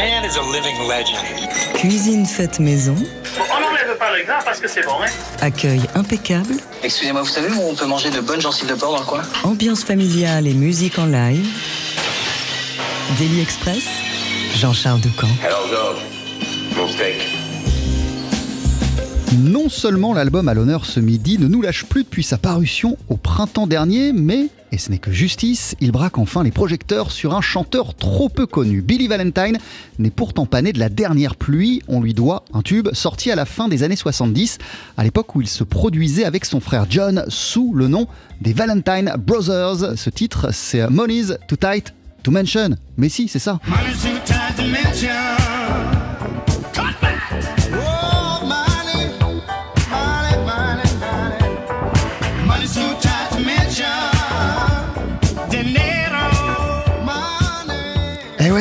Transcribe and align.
man 0.00 0.24
is 0.24 0.36
a 0.36 0.42
living 0.42 0.78
legend. 0.88 1.26
Cuisine 1.74 2.24
faite 2.26 2.58
maison. 2.58 2.96
on 2.96 3.60
n'enlève 3.60 3.96
pas 3.98 4.16
le 4.16 4.24
gras 4.24 4.42
parce 4.44 4.58
que 4.58 4.68
c'est 4.68 4.84
bon, 4.84 4.96
hein 5.02 5.10
Accueil 5.40 5.82
impeccable. 5.94 6.54
Excusez-moi, 6.82 7.22
vous 7.22 7.28
savez 7.28 7.52
où 7.52 7.60
on 7.70 7.74
peut 7.74 7.86
manger 7.86 8.10
de 8.10 8.20
bonnes 8.20 8.40
gencives 8.40 8.68
de 8.68 8.74
porc 8.74 8.92
dans 8.92 9.00
le 9.00 9.04
coin? 9.04 9.22
Ambiance 9.44 9.84
familiale 9.84 10.46
et 10.46 10.54
musique 10.54 10.98
en 10.98 11.06
live. 11.06 11.46
Daily 13.18 13.42
Express. 13.42 13.84
Jean-Charles 14.56 15.00
Ducamp. 15.00 15.28
Georges, 15.70 16.02
mon 16.76 16.88
steak. 16.88 17.39
Non 19.38 19.68
seulement 19.68 20.12
l'album 20.12 20.48
à 20.48 20.54
l'honneur 20.54 20.84
ce 20.84 20.98
midi 20.98 21.38
ne 21.38 21.46
nous 21.46 21.62
lâche 21.62 21.84
plus 21.84 22.02
depuis 22.02 22.24
sa 22.24 22.36
parution 22.36 22.98
au 23.08 23.16
printemps 23.16 23.68
dernier, 23.68 24.12
mais, 24.12 24.48
et 24.72 24.78
ce 24.78 24.90
n'est 24.90 24.98
que 24.98 25.12
justice, 25.12 25.76
il 25.80 25.92
braque 25.92 26.18
enfin 26.18 26.42
les 26.42 26.50
projecteurs 26.50 27.12
sur 27.12 27.36
un 27.36 27.40
chanteur 27.40 27.94
trop 27.94 28.28
peu 28.28 28.46
connu. 28.46 28.82
Billy 28.82 29.06
Valentine 29.06 29.58
n'est 30.00 30.10
pourtant 30.10 30.46
pas 30.46 30.62
né 30.62 30.72
de 30.72 30.80
la 30.80 30.88
dernière 30.88 31.36
pluie, 31.36 31.80
on 31.86 32.00
lui 32.00 32.12
doit 32.12 32.44
un 32.52 32.62
tube 32.62 32.88
sorti 32.92 33.30
à 33.30 33.36
la 33.36 33.44
fin 33.44 33.68
des 33.68 33.84
années 33.84 33.94
70, 33.94 34.58
à 34.96 35.04
l'époque 35.04 35.36
où 35.36 35.40
il 35.40 35.48
se 35.48 35.62
produisait 35.62 36.24
avec 36.24 36.44
son 36.44 36.58
frère 36.58 36.86
John 36.90 37.24
sous 37.28 37.72
le 37.72 37.86
nom 37.86 38.08
des 38.40 38.52
Valentine 38.52 39.14
Brothers. 39.16 39.96
Ce 39.96 40.10
titre, 40.10 40.48
c'est 40.52 40.90
Money's 40.90 41.34
Too 41.46 41.56
Tight 41.56 41.94
to 42.24 42.32
Mention. 42.32 42.70
Mais 42.96 43.08
si, 43.08 43.28
c'est 43.28 43.38
ça. 43.38 43.60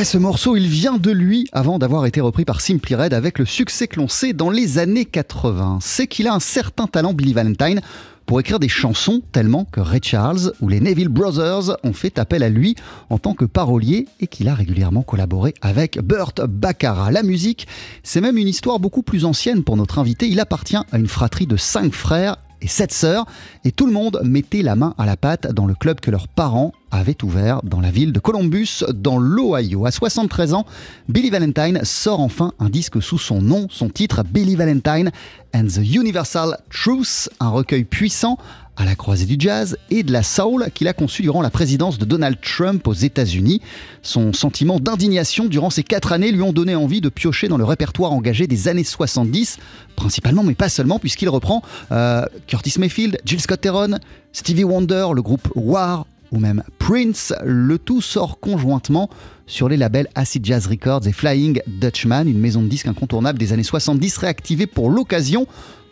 Ce 0.05 0.17
morceau, 0.17 0.55
il 0.55 0.67
vient 0.67 0.97
de 0.97 1.11
lui 1.11 1.47
avant 1.51 1.77
d'avoir 1.77 2.05
été 2.05 2.21
repris 2.21 2.45
par 2.45 2.61
Simply 2.61 2.95
Red 2.95 3.13
avec 3.13 3.37
le 3.37 3.45
succès 3.45 3.87
que 3.87 3.99
l'on 3.99 4.07
sait 4.07 4.33
dans 4.33 4.49
les 4.49 4.77
années 4.77 5.05
80. 5.05 5.79
C'est 5.81 6.07
qu'il 6.07 6.27
a 6.27 6.33
un 6.33 6.39
certain 6.39 6.87
talent, 6.87 7.13
Billy 7.13 7.33
Valentine, 7.33 7.81
pour 8.25 8.39
écrire 8.39 8.59
des 8.59 8.69
chansons 8.69 9.21
tellement 9.31 9.65
que 9.65 9.81
Ray 9.81 9.99
Charles 10.01 10.53
ou 10.61 10.69
les 10.69 10.79
Neville 10.79 11.09
Brothers 11.09 11.75
ont 11.83 11.93
fait 11.93 12.17
appel 12.17 12.43
à 12.43 12.49
lui 12.49 12.75
en 13.09 13.17
tant 13.17 13.33
que 13.33 13.45
parolier 13.45 14.07
et 14.19 14.27
qu'il 14.27 14.47
a 14.47 14.53
régulièrement 14.53 15.01
collaboré 15.01 15.53
avec 15.61 15.99
Burt 15.99 16.45
Baccarat. 16.47 17.11
La 17.11 17.23
musique, 17.23 17.67
c'est 18.03 18.21
même 18.21 18.37
une 18.37 18.47
histoire 18.47 18.79
beaucoup 18.79 19.03
plus 19.03 19.25
ancienne 19.25 19.63
pour 19.63 19.75
notre 19.75 19.99
invité. 19.99 20.27
Il 20.27 20.39
appartient 20.39 20.77
à 20.77 20.97
une 20.97 21.07
fratrie 21.07 21.47
de 21.47 21.57
cinq 21.57 21.93
frères 21.93 22.37
et 22.61 22.67
sept 22.67 22.91
sœurs, 22.91 23.25
et 23.65 23.71
tout 23.71 23.85
le 23.85 23.91
monde 23.91 24.21
mettait 24.23 24.61
la 24.61 24.75
main 24.75 24.93
à 24.97 25.05
la 25.05 25.17
pâte 25.17 25.51
dans 25.51 25.65
le 25.65 25.75
club 25.75 25.99
que 25.99 26.11
leurs 26.11 26.27
parents 26.27 26.73
avaient 26.91 27.23
ouvert 27.23 27.61
dans 27.63 27.81
la 27.81 27.91
ville 27.91 28.11
de 28.11 28.19
Columbus, 28.19 28.83
dans 28.93 29.17
l'Ohio. 29.17 29.85
À 29.85 29.91
73 29.91 30.53
ans, 30.53 30.65
Billy 31.07 31.29
Valentine 31.29 31.81
sort 31.83 32.19
enfin 32.19 32.53
un 32.59 32.69
disque 32.69 33.01
sous 33.01 33.19
son 33.19 33.41
nom, 33.41 33.67
son 33.69 33.89
titre 33.89 34.23
Billy 34.23 34.55
Valentine 34.55 35.11
and 35.53 35.67
the 35.67 35.77
Universal 35.77 36.57
Truth, 36.69 37.29
un 37.39 37.49
recueil 37.49 37.83
puissant 37.83 38.37
à 38.79 38.85
la 38.85 38.95
croisée 38.95 39.25
du 39.25 39.35
jazz 39.37 39.77
et 39.89 40.03
de 40.03 40.13
la 40.13 40.23
soul 40.23 40.69
qu'il 40.73 40.87
a 40.87 40.93
conçu 40.93 41.21
durant 41.21 41.41
la 41.41 41.49
présidence 41.49 41.99
de 41.99 42.05
Donald 42.05 42.37
Trump 42.41 42.87
aux 42.87 42.93
États-Unis. 42.93 43.61
Son 44.01 44.31
sentiment 44.31 44.79
d'indignation 44.79 45.45
durant 45.45 45.69
ces 45.69 45.83
quatre 45.83 46.13
années 46.13 46.31
lui 46.31 46.41
ont 46.41 46.53
donné 46.53 46.75
envie 46.75 47.01
de 47.01 47.09
piocher 47.09 47.49
dans 47.49 47.57
le 47.57 47.65
répertoire 47.65 48.13
engagé 48.13 48.47
des 48.47 48.69
années 48.69 48.85
70, 48.85 49.57
principalement, 49.97 50.43
mais 50.43 50.55
pas 50.55 50.69
seulement, 50.69 50.97
puisqu'il 50.97 51.27
reprend 51.27 51.61
euh, 51.91 52.25
Curtis 52.47 52.79
Mayfield, 52.79 53.19
Jill 53.25 53.41
Scott-Heron, 53.41 53.97
Stevie 54.31 54.63
Wonder, 54.63 55.07
le 55.13 55.21
groupe 55.21 55.49
War 55.55 56.05
ou 56.31 56.39
même 56.39 56.63
Prince. 56.77 57.33
Le 57.43 57.77
tout 57.77 58.01
sort 58.01 58.39
conjointement 58.39 59.09
sur 59.45 59.67
les 59.67 59.75
labels 59.75 60.07
Acid 60.15 60.45
Jazz 60.45 60.67
Records 60.67 61.05
et 61.05 61.11
Flying 61.11 61.59
Dutchman, 61.67 62.29
une 62.29 62.39
maison 62.39 62.61
de 62.61 62.67
disques 62.67 62.87
incontournable 62.87 63.39
des 63.39 63.51
années 63.51 63.63
70 63.63 64.17
réactivée 64.19 64.67
pour 64.67 64.89
l'occasion. 64.89 65.47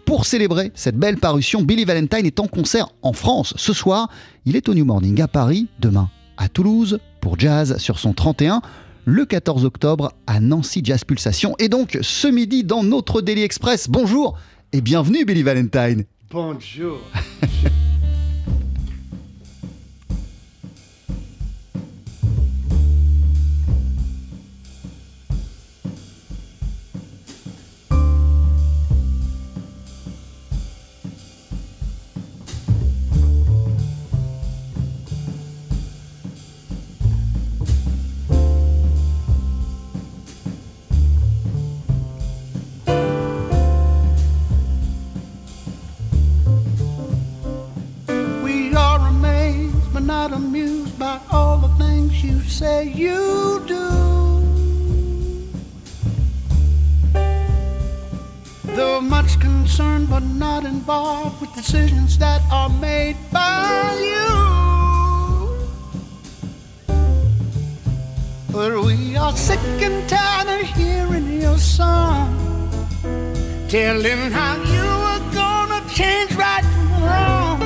Pour 0.07 0.25
célébrer 0.25 0.71
cette 0.73 0.95
belle 0.95 1.17
parution, 1.17 1.61
Billy 1.63 1.83
Valentine 1.83 2.25
est 2.25 2.39
en 2.39 2.47
concert 2.47 2.87
en 3.01 3.11
France 3.11 3.53
ce 3.57 3.73
soir. 3.73 4.07
Il 4.45 4.55
est 4.55 4.69
au 4.69 4.73
New 4.73 4.85
Morning 4.85 5.21
à 5.21 5.27
Paris, 5.27 5.67
demain 5.79 6.09
à 6.37 6.47
Toulouse 6.47 6.99
pour 7.19 7.37
Jazz 7.37 7.77
sur 7.77 7.99
son 7.99 8.13
31, 8.13 8.61
le 9.03 9.25
14 9.25 9.65
octobre 9.65 10.13
à 10.25 10.39
Nancy 10.39 10.79
Jazz 10.81 11.03
Pulsation 11.03 11.55
et 11.59 11.67
donc 11.67 11.97
ce 12.01 12.29
midi 12.29 12.63
dans 12.63 12.83
notre 12.83 13.21
Daily 13.21 13.43
Express. 13.43 13.89
Bonjour 13.89 14.37
et 14.71 14.79
bienvenue 14.79 15.25
Billy 15.25 15.43
Valentine. 15.43 16.05
Bonjour. 16.31 16.99
involved 60.67 61.39
with 61.39 61.53
decisions 61.53 62.17
that 62.17 62.41
are 62.51 62.69
made 62.69 63.15
by 63.31 63.95
you. 64.11 64.29
But 68.51 68.71
we 68.83 69.15
are 69.15 69.35
sick 69.35 69.59
and 69.87 70.07
tired 70.09 70.49
of 70.59 70.67
hearing 70.75 71.41
your 71.41 71.57
song, 71.57 72.29
telling 73.69 74.31
how 74.39 74.55
you 74.75 74.87
are 75.11 75.25
gonna 75.41 75.81
change 75.99 76.31
right 76.35 76.65
from 76.73 76.89
wrong. 77.07 77.59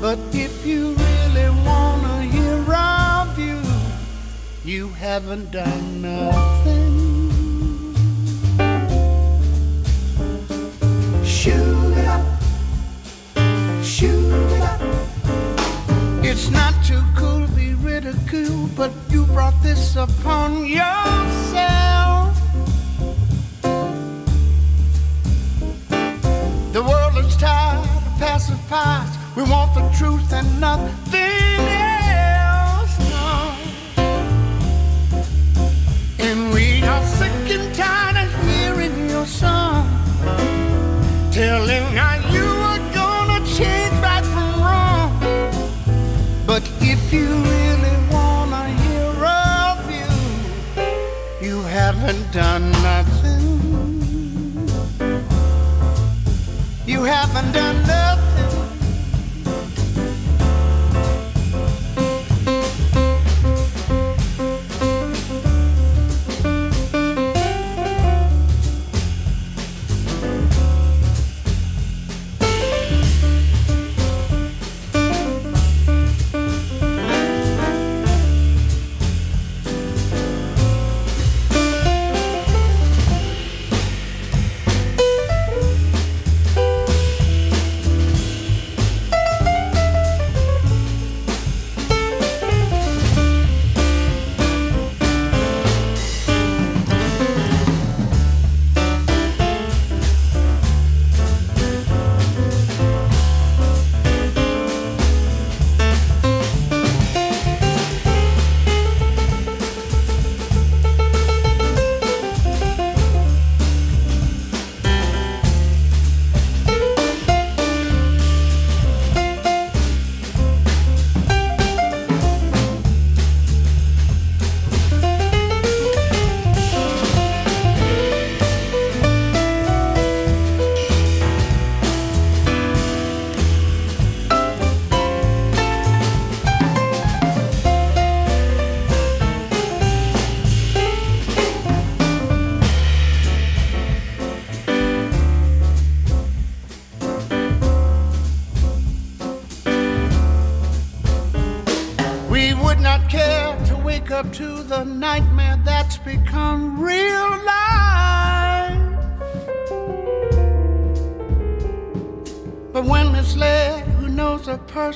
But 0.00 0.18
if 0.32 0.66
you 0.66 0.94
really 1.06 1.48
wanna 1.68 2.22
hear 2.34 2.58
our 2.72 3.26
view, 3.36 3.62
you 4.64 4.88
haven't 4.88 5.50
done 5.52 6.02
nothing. 6.02 6.97
It's 16.40 16.50
not 16.50 16.72
too 16.84 17.02
cool 17.16 17.44
to 17.44 17.52
be 17.52 17.74
ridiculed, 17.74 18.76
but 18.76 18.92
you 19.10 19.26
brought 19.26 19.60
this 19.60 19.96
upon 19.96 20.66
yourself. 20.66 22.38
The 26.72 26.84
world 26.88 27.24
is 27.26 27.36
tired 27.36 27.80
of 27.80 28.20
pacifiers. 28.20 29.10
We 29.34 29.42
want 29.50 29.74
the 29.74 29.90
truth 29.98 30.32
and 30.32 30.60
nothing 30.60 31.47
you 47.12 47.26
really 47.26 47.96
wanna 48.10 48.68
hear 48.82 49.10
of 49.24 49.90
you, 49.90 50.10
you 51.46 51.62
haven't 51.62 52.30
done 52.32 52.70
nothing. 52.70 53.38
You 56.86 57.04
haven't 57.04 57.52
done 57.52 57.77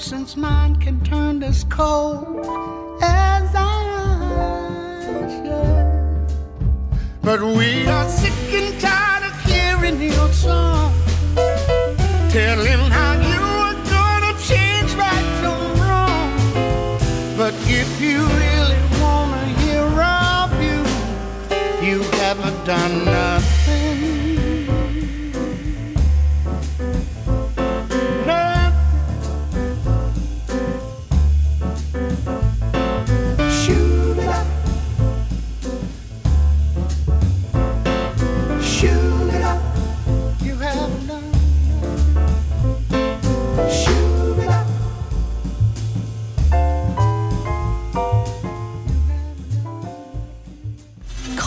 person's 0.02 0.36
mind 0.36 0.80
can 0.80 1.00
turn 1.04 1.44
as 1.44 1.62
cold 1.70 1.91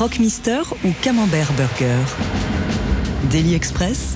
Croque-Mister 0.05 0.61
ou 0.83 0.93
Camembert 1.01 1.51
Burger 1.53 1.97
Daily 3.31 3.55
Express, 3.55 4.15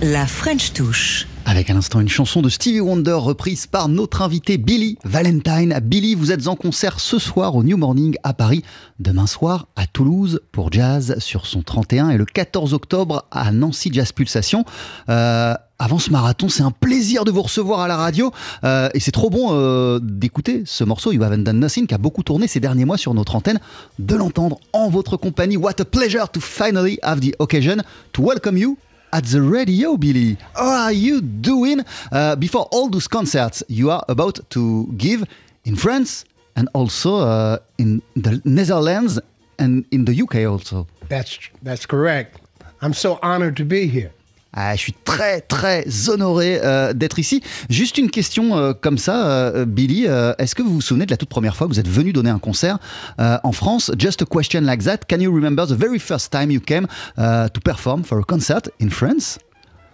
la 0.00 0.24
French 0.24 0.72
touche. 0.72 1.26
Avec 1.48 1.70
à 1.70 1.74
l'instant 1.74 2.00
une 2.00 2.08
chanson 2.08 2.42
de 2.42 2.48
Stevie 2.48 2.80
Wonder 2.80 3.12
reprise 3.12 3.68
par 3.68 3.88
notre 3.88 4.22
invité 4.22 4.58
Billy 4.58 4.98
Valentine. 5.04 5.78
Billy, 5.80 6.16
vous 6.16 6.32
êtes 6.32 6.48
en 6.48 6.56
concert 6.56 6.98
ce 6.98 7.20
soir 7.20 7.54
au 7.54 7.62
New 7.62 7.76
Morning 7.76 8.16
à 8.24 8.34
Paris, 8.34 8.64
demain 8.98 9.28
soir 9.28 9.68
à 9.76 9.86
Toulouse 9.86 10.40
pour 10.50 10.72
Jazz 10.72 11.14
sur 11.20 11.46
son 11.46 11.62
31 11.62 12.10
et 12.10 12.16
le 12.16 12.24
14 12.24 12.74
octobre 12.74 13.26
à 13.30 13.52
Nancy 13.52 13.90
Jazz 13.92 14.10
Pulsation. 14.10 14.64
Euh, 15.08 15.54
avant 15.78 16.00
ce 16.00 16.10
marathon, 16.10 16.48
c'est 16.48 16.64
un 16.64 16.72
plaisir 16.72 17.24
de 17.24 17.30
vous 17.30 17.42
recevoir 17.42 17.78
à 17.78 17.86
la 17.86 17.96
radio 17.96 18.32
euh, 18.64 18.88
et 18.92 18.98
c'est 18.98 19.12
trop 19.12 19.30
bon 19.30 19.50
euh, 19.52 20.00
d'écouter 20.02 20.64
ce 20.66 20.82
morceau 20.82 21.12
You 21.12 21.22
Haven't 21.22 21.44
Done 21.44 21.60
Nothing 21.60 21.86
qui 21.86 21.94
a 21.94 21.98
beaucoup 21.98 22.24
tourné 22.24 22.48
ces 22.48 22.58
derniers 22.58 22.86
mois 22.86 22.98
sur 22.98 23.14
notre 23.14 23.36
antenne, 23.36 23.60
de 24.00 24.16
l'entendre 24.16 24.58
en 24.72 24.88
votre 24.88 25.16
compagnie. 25.16 25.56
What 25.56 25.80
a 25.80 25.84
pleasure 25.84 26.28
to 26.28 26.40
finally 26.40 26.98
have 27.04 27.20
the 27.20 27.36
occasion 27.38 27.84
to 28.14 28.22
welcome 28.22 28.58
you 28.58 28.78
at 29.16 29.24
the 29.24 29.40
radio, 29.40 29.96
Billy. 29.96 30.36
How 30.54 30.84
are 30.84 30.92
you 30.92 31.22
doing 31.22 31.82
uh, 32.12 32.36
before 32.36 32.68
all 32.70 32.90
those 32.90 33.08
concerts 33.08 33.62
you 33.66 33.90
are 33.90 34.04
about 34.08 34.38
to 34.50 34.92
give 34.98 35.24
in 35.64 35.74
France 35.74 36.26
and 36.54 36.68
also 36.74 37.20
uh, 37.20 37.58
in 37.78 38.02
the 38.14 38.42
Netherlands 38.44 39.18
and 39.58 39.86
in 39.90 40.04
the 40.04 40.22
UK 40.22 40.44
also? 40.46 40.86
That's 41.08 41.38
that's 41.62 41.86
correct. 41.86 42.40
I'm 42.82 42.92
so 42.92 43.18
honored 43.22 43.56
to 43.56 43.64
be 43.64 43.86
here. 43.86 44.12
Ah, 44.58 44.74
je 44.74 44.80
suis 44.80 44.94
très 44.94 45.42
très 45.42 46.08
honoré 46.08 46.58
euh, 46.64 46.94
d'être 46.94 47.18
ici. 47.18 47.42
Juste 47.68 47.98
une 47.98 48.10
question 48.10 48.56
euh, 48.56 48.72
comme 48.72 48.96
ça, 48.96 49.26
euh, 49.26 49.66
Billy. 49.66 50.06
Est-ce 50.38 50.54
que 50.54 50.62
vous 50.62 50.72
vous 50.72 50.80
souvenez 50.80 51.04
de 51.04 51.10
la 51.10 51.18
toute 51.18 51.28
première 51.28 51.54
fois 51.54 51.66
que 51.66 51.72
vous 51.72 51.78
êtes 51.78 51.88
venu 51.88 52.14
donner 52.14 52.30
un 52.30 52.38
concert 52.38 52.78
en 53.18 53.52
France? 53.52 53.92
Just 53.98 54.22
a 54.22 54.24
question 54.24 54.62
like 54.62 54.82
that. 54.84 55.00
Can 55.08 55.20
you 55.20 55.30
remember 55.30 55.66
the 55.66 55.78
very 55.78 55.98
first 55.98 56.32
time 56.32 56.50
you 56.50 56.60
came 56.60 56.86
uh, 57.18 57.48
to 57.50 57.60
perform 57.60 58.02
for 58.02 58.18
a 58.18 58.24
concert 58.24 58.70
in 58.80 58.88
France? 58.88 59.38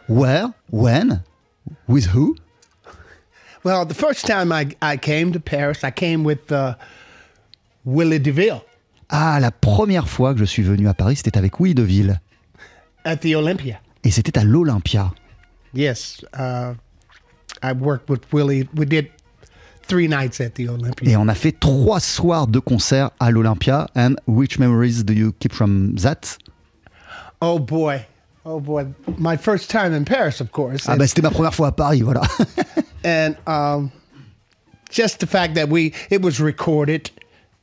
Where? 0.08 0.50
When? 0.70 1.22
With 1.88 2.06
who? 2.14 2.36
Well, 3.64 3.84
the 3.86 3.94
first 3.94 4.26
time 4.26 4.52
I, 4.52 4.68
I 4.80 4.96
came 4.96 5.32
to 5.32 5.40
Paris, 5.40 5.82
I 5.82 5.90
came 5.90 6.24
with 6.24 6.50
uh, 6.52 6.74
Willie 7.84 8.20
DeVille 8.20 8.60
Ah, 9.08 9.38
la 9.40 9.50
première 9.50 10.08
fois 10.08 10.34
que 10.34 10.40
je 10.40 10.44
suis 10.44 10.62
venu 10.62 10.88
à 10.88 10.94
Paris, 10.94 11.16
c'était 11.16 11.36
avec 11.36 11.58
Willy 11.60 11.74
Deville. 11.74 12.20
at 13.04 13.16
the 13.16 13.34
Olympia. 13.34 13.80
Et 14.04 14.10
c'était 14.10 14.38
à 14.38 14.44
l'Olympia. 14.44 15.12
Yes, 15.74 16.24
uh, 16.38 16.74
I 17.62 17.72
worked 17.72 18.10
with 18.10 18.20
Willie. 18.32 18.68
We 18.74 18.86
did 18.86 19.08
three 19.86 20.08
nights 20.08 20.40
at 20.40 20.54
the 20.54 20.62
Et 20.64 20.68
Olympia. 20.68 21.18
on 21.20 21.28
a 21.28 21.34
fait 21.34 21.52
trois 21.52 22.00
soirs 22.00 22.46
de 22.46 22.58
concert 22.58 23.10
à 23.20 23.30
l'Olympia. 23.30 23.88
And 23.94 24.16
which 24.26 24.58
memories 24.58 25.04
do 25.04 25.12
you 25.12 25.32
keep 25.38 25.52
from 25.52 25.94
that? 26.02 26.36
Oh 27.40 27.58
boy, 27.58 28.04
oh 28.44 28.60
boy, 28.60 28.86
my 29.18 29.36
first 29.36 29.70
time 29.70 29.92
in 29.94 30.04
Paris, 30.04 30.40
of 30.40 30.50
course, 30.52 30.84
Ah 30.88 30.96
bah 30.96 31.06
c'était 31.06 31.22
ma 31.22 31.30
première 31.30 31.54
fois 31.54 31.68
à 31.68 31.72
Paris, 31.72 32.02
voilà. 32.02 32.22
and 33.04 33.34
um, 33.46 33.90
just 34.90 35.18
the 35.20 35.26
fact 35.26 35.54
that 35.54 35.68
we 35.68 35.92
it 36.10 36.22
was 36.22 36.40
recorded. 36.40 37.10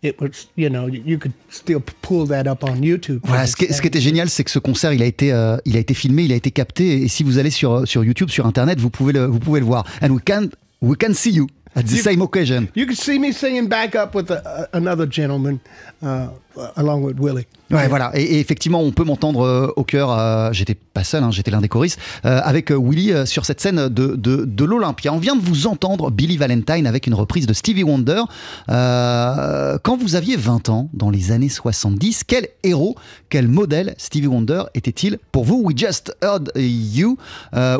It 0.02 0.16
was, 0.22 0.48
you 0.56 0.70
know, 0.70 0.88
you 0.88 1.18
could 1.18 1.34
still 1.50 1.82
pull 2.02 2.26
that 2.28 2.48
up 2.48 2.64
on 2.64 2.82
YouTube. 2.82 3.20
Voilà, 3.26 3.46
ce 3.48 3.58
qui, 3.58 3.74
ce 3.74 3.82
qui 3.82 3.88
était 3.88 4.00
génial, 4.00 4.30
c'est 4.30 4.46
que 4.46 4.52
ce 4.52 4.60
concert, 4.60 4.94
il 4.94 5.02
a 5.02 5.06
été, 5.06 5.34
euh, 5.34 5.58
il 5.66 5.76
a 5.76 5.80
été 5.80 5.94
filmé, 5.94 6.24
il 6.24 6.32
a 6.32 6.36
été 6.36 6.52
capté, 6.52 7.02
et 7.02 7.10
si 7.10 7.24
vous 7.24 7.38
allez 7.38 7.50
sur 7.50 7.86
sur 7.86 8.06
YouTube, 8.06 8.30
sur 8.30 8.46
Internet, 8.46 8.80
vous 8.80 8.90
pouvez 8.90 9.12
le, 9.12 9.26
vous 9.26 9.40
pouvez 9.40 9.60
le 9.60 9.66
voir. 9.66 9.86
And 10.02 10.12
we 10.12 10.22
can 10.26 10.48
we 10.82 10.98
can 10.98 11.14
see 11.14 11.32
you 11.32 11.48
at 11.76 11.84
the 11.84 11.92
You- 11.92 12.02
same 12.02 12.22
occasion. 12.22 12.68
You 12.76 12.86
could 12.86 13.00
see 13.00 13.20
me 13.20 13.32
singing 13.32 13.68
back 13.68 13.96
up 13.96 14.16
with 14.16 14.32
a, 14.32 14.68
another 14.74 15.08
gentleman, 15.10 15.60
uh, 16.04 16.28
along 16.76 17.04
with 17.04 17.18
Willie. 17.20 17.46
Ouais, 17.72 17.88
voilà. 17.88 18.12
Et, 18.16 18.24
et 18.24 18.40
effectivement, 18.40 18.82
on 18.82 18.92
peut 18.92 19.04
m'entendre 19.04 19.42
euh, 19.46 19.72
au 19.76 19.84
cœur. 19.84 20.10
euh, 20.12 20.52
j'étais 20.52 20.74
pas 20.74 21.04
seul, 21.04 21.24
hein, 21.24 21.30
j'étais 21.32 21.52
l'un 21.52 21.62
des 21.62 21.68
choristes 21.68 22.00
euh, 22.26 22.42
avec 22.44 22.72
Willy 22.72 23.28
sur 23.28 23.46
cette 23.46 23.62
scène 23.62 23.88
de, 23.90 24.16
de, 24.16 24.44
de 24.46 24.66
l'Olympia. 24.66 25.14
On 25.14 25.20
vient 25.20 25.36
de 25.36 25.42
vous 25.42 25.68
entendre 25.68 26.10
Billy 26.10 26.38
Valentine 26.38 26.88
avec 26.88 27.06
une 27.06 27.14
reprise 27.14 27.46
de 27.46 27.54
Stevie 27.54 27.84
Wonder. 27.84 28.24
Quand 28.68 29.98
vous 29.98 30.16
aviez 30.16 30.36
20 30.36 30.70
ans, 30.70 30.90
dans 30.94 31.10
les 31.10 31.32
années 31.32 31.50
70, 31.50 32.24
quel 32.26 32.48
héros, 32.64 32.96
quel 33.30 33.48
modèle 33.48 33.94
Stevie 33.98 34.28
Wonder 34.28 34.64
était-il 34.74 35.20
pour 35.32 35.46
vous? 35.46 35.62
We 35.64 35.78
just 35.78 36.12
heard 36.24 36.52
you 36.56 37.18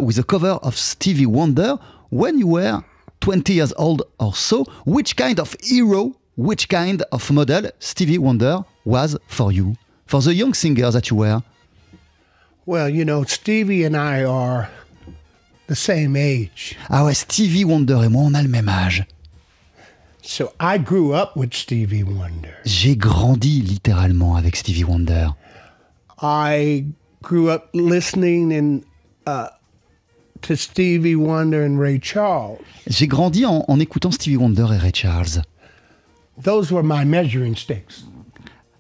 with 0.02 0.20
a 0.20 0.24
cover 0.24 0.58
of 0.62 0.78
Stevie 0.78 1.26
Wonder 1.26 1.76
when 2.12 2.38
you 2.40 2.48
were 2.48 2.82
20 3.22 3.54
years 3.54 3.74
old 3.78 4.04
or 4.20 4.34
so. 4.34 4.64
Which 4.86 5.16
kind 5.16 5.40
of 5.40 5.56
hero, 5.62 6.16
which 6.36 6.70
kind 6.70 7.02
of 7.12 7.32
model 7.32 7.70
Stevie 7.80 8.18
Wonder 8.18 8.64
was 8.86 9.18
for 9.28 9.52
you? 9.52 9.76
For 10.06 10.22
the 10.22 10.34
young 10.34 10.54
singer 10.54 10.90
that 10.92 11.10
you 11.10 11.18
were? 11.18 11.44
Well, 12.66 12.90
you 12.90 13.04
know, 13.06 13.24
Stevie 13.24 13.84
and 13.84 13.96
I 13.96 14.24
are 14.24 14.70
the 15.68 15.76
same 15.76 16.16
age. 16.16 16.76
Ah 16.90 17.04
ouais, 17.06 17.14
Stevie 17.16 17.64
Wonder 17.66 18.04
et 18.04 18.10
moi, 18.10 18.24
on 18.24 18.34
a 18.36 18.42
le 18.42 18.50
même 18.50 18.70
âge. 18.70 19.06
So 20.22 20.54
I 20.60 20.78
grew 20.78 21.14
up 21.14 21.36
with 21.36 21.54
Stevie 21.54 22.04
Wonder. 22.04 22.54
J'ai 22.66 22.96
grandi 22.96 23.62
littéralement 23.62 24.36
avec 24.36 24.56
Stevie 24.56 24.84
Wonder. 24.84 25.30
I 26.22 26.86
grew 27.22 27.50
up 27.50 27.70
listening 27.74 28.54
and 28.54 28.84
uh, 29.26 29.50
to 30.42 30.56
Stevie 30.56 31.16
Wonder 31.16 31.66
and 31.66 31.78
Ray 31.80 32.00
Charles. 32.02 32.58
J'ai 32.88 33.08
grandi 33.08 33.46
en, 33.46 33.64
en 33.68 33.80
écoutant 33.80 34.12
Stevie 34.12 34.38
Wonder 34.38 34.68
et 34.74 34.78
Ray 34.78 34.92
Charles. 34.94 35.42
Those 36.44 36.72
were 36.72 36.84
my 36.84 37.04
measuring 37.06 37.56
sticks. 37.56 38.06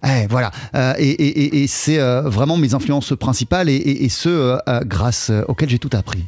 Eh, 0.04 0.28
voilà. 0.28 0.52
Euh, 0.76 0.94
et 0.98 1.10
et- 1.10 1.62
et- 1.64 1.68
c'est 1.68 2.00
euh, 2.00 2.22
vraiment 2.22 2.56
mes 2.56 2.74
influences 2.74 3.14
principales 3.20 3.68
et, 3.68 3.76
et- 3.76 4.06
et 4.06 4.10
ce, 4.10 4.30
euh, 4.30 4.58
euh, 4.70 4.80
grâce 4.86 5.30
euh, 5.30 5.44
auxquelles 5.50 5.70
j'ai 5.70 5.80
tout 5.80 5.90
appris. 5.92 6.24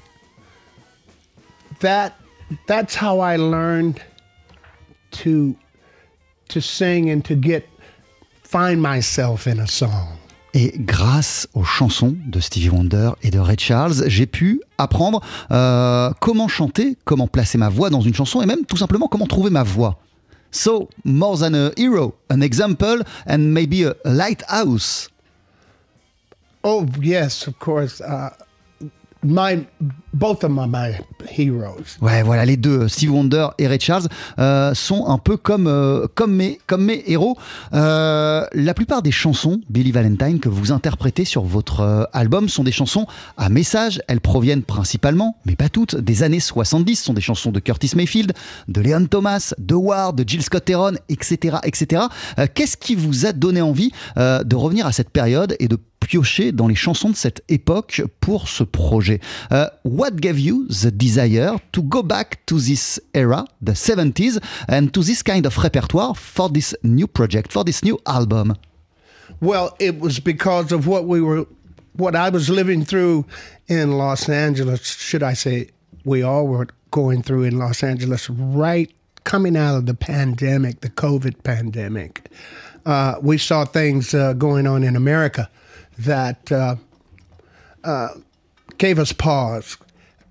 That 1.79 2.11
that's 2.67 2.95
how 3.01 3.21
I 3.21 3.37
learned 3.37 3.95
to 5.23 5.55
to 6.49 6.59
sing 6.59 7.09
and 7.09 7.21
to 7.21 7.35
get 7.41 7.63
find 8.43 8.81
myself 8.81 9.47
in 9.47 9.59
a 9.59 9.67
song. 9.67 10.17
Et 10.53 10.73
grâce 10.77 11.47
aux 11.53 11.63
chansons 11.63 12.15
de 12.25 12.39
Stevie 12.41 12.69
Wonder 12.69 13.11
et 13.23 13.31
de 13.31 13.39
Ray 13.39 13.55
Charles, 13.57 14.03
j'ai 14.07 14.25
pu 14.25 14.61
apprendre 14.77 15.21
euh, 15.51 16.11
comment 16.19 16.49
chanter, 16.49 16.97
comment 17.05 17.27
placer 17.27 17.57
ma 17.57 17.69
voix 17.69 17.89
dans 17.89 18.01
une 18.01 18.13
chanson 18.13 18.41
et 18.41 18.45
même 18.45 18.65
tout 18.65 18.75
simplement 18.75 19.07
comment 19.07 19.27
trouver 19.27 19.49
ma 19.49 19.63
voix. 19.63 19.97
So, 20.51 20.89
more 21.05 21.39
than 21.39 21.53
a 21.53 21.71
hero, 21.77 22.15
an 22.29 22.41
example 22.41 23.03
and 23.25 23.37
maybe 23.37 23.85
a 23.85 23.95
lighthouse. 24.03 25.07
Oh 26.63 26.85
yes, 27.01 27.47
of 27.47 27.57
course. 27.57 28.01
Uh, 28.01 28.29
my 29.23 29.65
both 30.13 30.43
of 30.43 30.51
my, 30.51 30.67
my 30.67 30.93
heroes. 31.29 31.97
Ouais, 32.01 32.23
voilà, 32.23 32.45
les 32.45 32.57
deux, 32.57 32.87
Steve 32.87 33.13
Wonder 33.13 33.47
et 33.57 33.67
Ray 33.67 33.79
Charles, 33.79 34.07
euh, 34.39 34.73
sont 34.73 35.07
un 35.07 35.17
peu 35.17 35.37
comme, 35.37 35.67
euh, 35.67 36.07
comme, 36.15 36.35
mes, 36.35 36.59
comme 36.67 36.85
mes 36.85 37.03
héros. 37.07 37.37
Euh, 37.73 38.45
la 38.53 38.73
plupart 38.73 39.01
des 39.01 39.11
chansons, 39.11 39.61
Billy 39.69 39.91
Valentine, 39.91 40.39
que 40.39 40.49
vous 40.49 40.71
interprétez 40.71 41.25
sur 41.25 41.43
votre 41.43 41.81
euh, 41.81 42.03
album 42.13 42.49
sont 42.49 42.63
des 42.63 42.71
chansons 42.71 43.07
à 43.37 43.49
message. 43.49 44.01
Elles 44.07 44.21
proviennent 44.21 44.63
principalement, 44.63 45.37
mais 45.45 45.55
pas 45.55 45.69
toutes, 45.69 45.95
des 45.95 46.23
années 46.23 46.39
70. 46.39 46.95
Ce 46.95 47.05
sont 47.05 47.13
des 47.13 47.21
chansons 47.21 47.51
de 47.51 47.59
Curtis 47.59 47.91
Mayfield, 47.95 48.33
de 48.67 48.81
Leon 48.81 49.05
Thomas, 49.05 49.53
de 49.57 49.75
Ward, 49.75 50.15
de 50.17 50.27
Jill 50.27 50.43
Scott 50.43 50.69
Heron, 50.69 50.93
etc. 51.09 51.57
etc. 51.63 52.03
Euh, 52.39 52.47
Qu'est-ce 52.53 52.77
qui 52.77 52.95
vous 52.95 53.25
a 53.25 53.33
donné 53.33 53.61
envie 53.61 53.91
euh, 54.17 54.43
de 54.43 54.55
revenir 54.55 54.85
à 54.85 54.91
cette 54.91 55.09
période 55.09 55.55
et 55.59 55.67
de 55.67 55.77
piocher 56.11 56.51
dans 56.51 56.67
les 56.67 56.75
chansons 56.75 57.09
de 57.09 57.15
cette 57.15 57.41
époque 57.47 58.01
pour 58.19 58.49
ce 58.49 58.65
projet. 58.65 59.21
Euh, 59.53 59.65
what 59.85 60.11
gave 60.19 60.37
you 60.37 60.67
the 60.67 60.91
desire 60.91 61.57
to 61.71 61.81
go 61.81 62.03
back 62.03 62.45
to 62.45 62.59
this 62.59 62.99
era, 63.13 63.45
the 63.61 63.71
70s, 63.71 64.37
and 64.67 64.87
to 64.91 65.01
this 65.03 65.23
kind 65.23 65.45
of 65.45 65.57
repertoire 65.57 66.13
for 66.13 66.49
this 66.49 66.75
new 66.83 67.07
project, 67.07 67.53
for 67.53 67.63
this 67.63 67.81
new 67.81 67.97
album? 68.05 68.55
Well, 69.39 69.73
it 69.79 70.01
was 70.01 70.19
because 70.19 70.73
of 70.73 70.85
what 70.85 71.05
we 71.05 71.21
were, 71.21 71.45
what 71.95 72.13
I 72.13 72.29
was 72.29 72.49
living 72.49 72.83
through 72.83 73.25
in 73.69 73.97
Los 73.97 74.27
Angeles. 74.27 74.81
Should 74.81 75.23
I 75.23 75.33
say, 75.33 75.69
we 76.03 76.23
all 76.23 76.45
were 76.45 76.67
going 76.91 77.23
through 77.23 77.43
in 77.43 77.57
Los 77.57 77.83
Angeles 77.83 78.29
right 78.29 78.91
coming 79.23 79.55
out 79.55 79.77
of 79.77 79.85
the 79.85 79.93
pandemic, 79.93 80.81
the 80.81 80.89
COVID 80.89 81.43
pandemic. 81.43 82.29
Uh, 82.85 83.15
we 83.21 83.37
saw 83.37 83.63
things 83.63 84.13
uh, 84.13 84.33
going 84.33 84.67
on 84.67 84.83
in 84.83 84.97
America 84.97 85.49
that 86.05 86.51
uh, 86.51 86.75
uh, 87.83 88.09
gave 88.77 88.99
us 88.99 89.11
pause, 89.11 89.77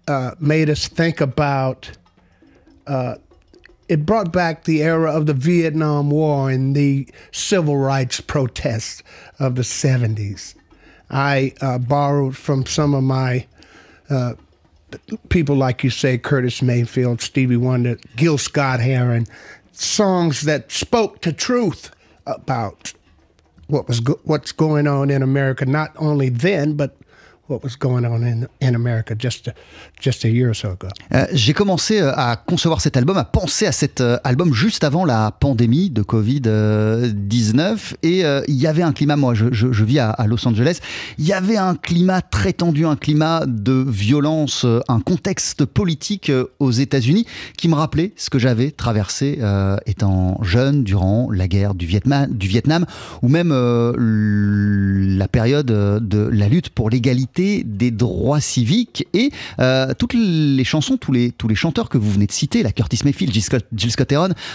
uh, 0.09 0.33
made 0.41 0.71
us 0.71 0.89
think 0.89 1.21
about. 1.21 1.91
uh, 2.87 3.17
It 3.89 4.07
brought 4.07 4.33
back 4.33 4.65
the 4.65 4.83
era 4.83 5.11
of 5.13 5.27
the 5.27 5.35
Vietnam 5.35 6.11
War 6.11 6.51
and 6.51 6.75
the 6.77 7.09
civil 7.33 7.77
rights 7.77 8.21
protests 8.21 9.03
of 9.39 9.55
the 9.57 9.63
70s. 9.63 10.55
I 11.11 11.55
uh, 11.61 11.79
borrowed 11.79 12.37
from 12.37 12.67
some 12.67 12.95
of 12.95 13.03
my 13.03 13.47
uh, 14.09 14.35
people, 15.29 15.57
like 15.57 15.83
you 15.83 15.91
say, 15.91 16.19
Curtis 16.19 16.63
Mayfield, 16.63 17.21
Stevie 17.21 17.57
Wonder, 17.57 17.97
Gil 18.17 18.39
Scott 18.39 18.79
Heron, 18.81 19.27
songs 19.73 20.43
that 20.43 20.71
spoke 20.71 21.21
to 21.23 21.33
truth 21.33 21.91
about 22.27 22.93
what 23.71 23.89
was 23.89 24.01
go- 24.01 24.21
what's 24.25 24.53
going 24.53 24.87
on 24.87 25.11
in 25.11 25.23
America, 25.23 25.65
not 25.65 25.93
only 25.97 26.29
then, 26.29 26.75
but 26.75 26.97
what 27.51 27.61
was 27.65 27.77
going 27.79 28.05
on 28.05 28.23
in, 28.23 28.47
in 28.61 28.75
America 28.75 29.15
just 29.19 29.49
a, 29.49 29.55
just 30.01 30.25
a 30.25 30.29
year 30.29 30.51
or 30.51 30.55
so 30.55 30.71
ago. 30.71 30.89
J'ai 31.33 31.53
commencé 31.53 32.01
euh, 32.01 32.13
à 32.15 32.37
concevoir 32.37 32.81
cet 32.81 32.97
album, 32.97 33.17
à 33.17 33.25
penser 33.25 33.67
à 33.67 33.73
cet 33.73 34.01
euh, 34.01 34.19
album 34.25 34.55
juste 34.55 34.85
avant 34.85 35.05
la 35.05 35.33
pandémie 35.33 35.91
de 35.91 36.03
Covid-19. 36.03 37.95
Et 38.03 38.25
euh, 38.25 38.43
il 38.47 38.55
y 38.55 38.67
avait 38.67 38.83
un 38.83 38.93
climat, 38.93 39.17
moi 39.17 39.35
je, 39.35 39.85
vis 39.85 39.99
à, 39.99 40.27
Los 40.27 40.47
Angeles, 40.47 40.79
il 41.19 41.27
y 41.27 41.33
avait 41.33 41.57
un 41.57 41.75
climat 41.75 42.23
très 42.23 42.53
tendu, 42.53 42.87
un 42.87 42.97
climat 42.97 43.45
de 43.47 43.85
violence, 43.87 44.65
un 44.89 45.01
contexte 45.01 45.65
politique 45.65 46.31
aux 46.59 46.71
États-Unis 46.71 47.27
qui 47.57 47.69
me 47.69 47.75
rappelait 47.75 48.13
ce 48.17 48.31
que 48.31 48.39
j'avais 48.39 48.71
traversé 48.71 49.41
étant 49.87 50.39
jeune 50.43 50.85
durant 50.85 51.29
la 51.31 51.49
guerre 51.49 51.75
du 51.75 51.87
Vietnam, 51.87 52.87
ou 53.23 53.29
même 53.29 53.51
la 53.51 55.29
période 55.29 55.67
de 55.67 56.29
la 56.33 56.49
lutte 56.49 56.71
pour 56.71 56.91
l'égalité 56.91 57.40
des 57.65 57.91
droits 57.91 58.41
civiques 58.41 59.07
et 59.13 59.31
euh, 59.59 59.93
toutes 59.99 60.15
les 60.15 60.65
chansons, 60.65 60.97
tous 60.97 61.13
les, 61.13 61.33
tous 61.33 61.49
les 61.49 61.55
chanteurs 61.55 61.89
que 61.89 61.99
vous 61.99 62.11
venez 62.11 62.27
de 62.27 62.33
citer, 62.33 62.63
la 62.63 62.73
Curtis 62.73 63.01
Mayfield, 63.05 63.33
Jill 63.33 63.43
Scott, 63.93 64.13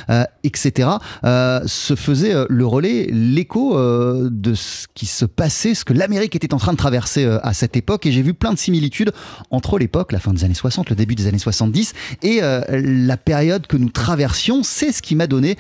euh, 0.10 0.24
etc., 0.44 0.90
euh, 1.24 1.62
se 1.66 1.96
faisaient 1.96 2.34
euh, 2.34 2.46
le 2.50 2.66
relais, 2.66 3.08
l'écho 3.12 3.78
euh, 3.78 4.30
de 4.32 4.54
ce 4.54 4.88
qui 4.94 5.06
se 5.06 5.26
passait, 5.26 5.74
ce 5.76 5.86
que 5.86 5.94
l'Amérique 5.94 6.36
était 6.36 6.54
en 6.54 6.58
train 6.58 6.74
de 6.74 6.78
traverser 6.78 7.26
euh, 7.26 7.40
à 7.44 7.54
cette 7.54 7.76
époque. 7.76 8.06
Et 8.06 8.12
j'ai 8.12 8.22
vu 8.22 8.34
plein 8.34 8.54
de 8.54 8.58
similitudes 8.58 9.12
entre 9.52 9.78
l'époque, 9.78 10.12
la 10.12 10.20
fin 10.20 10.34
des 10.34 10.44
années 10.44 10.54
60, 10.54 10.90
le 10.90 10.96
début 10.96 11.16
des 11.16 11.28
années 11.28 11.40
70, 11.40 11.94
et 12.24 12.42
la 12.42 13.18
période 13.18 13.68
que 13.68 13.78
nous 13.78 13.90
traversions. 13.90 14.64
C'est 14.64 14.92
ce 14.92 15.02
qui 15.02 15.16
m'a 15.16 15.28
donné 15.28 15.58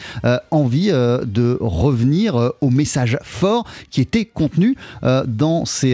envie 0.51 0.87
de 0.89 1.57
revenir 1.59 2.51
au 2.61 2.69
message 2.69 3.17
fort 3.23 3.65
qui 3.89 4.01
était 4.01 4.25
contenu 4.25 4.75
dans 5.27 5.65
ces 5.65 5.93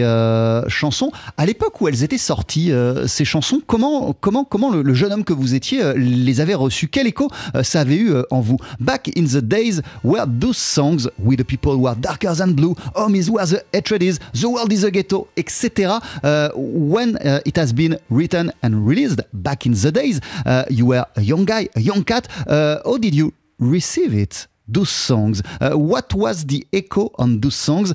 chansons. 0.68 1.10
À 1.36 1.46
l'époque 1.46 1.80
où 1.80 1.88
elles 1.88 2.02
étaient 2.02 2.18
sorties, 2.18 2.72
euh, 2.72 3.06
ces 3.06 3.24
chansons, 3.24 3.60
comment, 3.66 4.14
comment, 4.20 4.44
comment 4.44 4.70
le, 4.70 4.82
le 4.82 4.94
jeune 4.94 5.12
homme 5.12 5.24
que 5.24 5.32
vous 5.32 5.54
étiez 5.54 5.82
euh, 5.82 5.94
les 5.96 6.40
avait 6.40 6.54
reçues? 6.54 6.88
Quel 6.88 7.06
écho 7.06 7.30
euh, 7.54 7.62
ça 7.62 7.80
avait 7.80 7.96
eu 7.96 8.10
euh, 8.10 8.22
en 8.30 8.40
vous? 8.40 8.56
Back 8.80 9.10
in 9.16 9.24
the 9.24 9.42
days 9.42 9.82
where 10.04 10.26
those 10.26 10.56
songs, 10.56 11.08
We 11.18 11.36
the 11.36 11.44
people 11.44 11.76
were 11.76 11.94
darker 11.94 12.34
than 12.34 12.52
blue, 12.54 12.74
Home 12.94 13.14
is 13.14 13.30
where 13.30 13.46
the 13.46 13.62
hatred 13.72 14.02
is, 14.02 14.18
The 14.34 14.46
world 14.46 14.72
is 14.72 14.84
a 14.84 14.90
ghetto, 14.90 15.28
etc. 15.36 16.00
Uh, 16.22 16.48
when 16.56 17.16
uh, 17.18 17.40
it 17.44 17.56
has 17.56 17.72
been 17.72 17.98
written 18.10 18.52
and 18.62 18.86
released 18.86 19.20
back 19.32 19.66
in 19.66 19.72
the 19.72 19.92
days, 19.92 20.20
uh, 20.44 20.64
you 20.70 20.86
were 20.86 21.04
a 21.16 21.22
young 21.22 21.44
guy, 21.44 21.68
a 21.76 21.80
young 21.80 22.02
cat. 22.04 22.28
Uh, 22.46 22.78
how 22.84 22.98
did 22.98 23.14
you 23.14 23.32
receive 23.58 24.14
it? 24.14 24.46
Those 24.68 24.90
songs? 24.90 25.42
What 25.60 26.14
was 26.14 26.46
the 26.46 26.64
echo 26.72 27.10
on 27.18 27.40
those 27.40 27.56
songs 27.56 27.92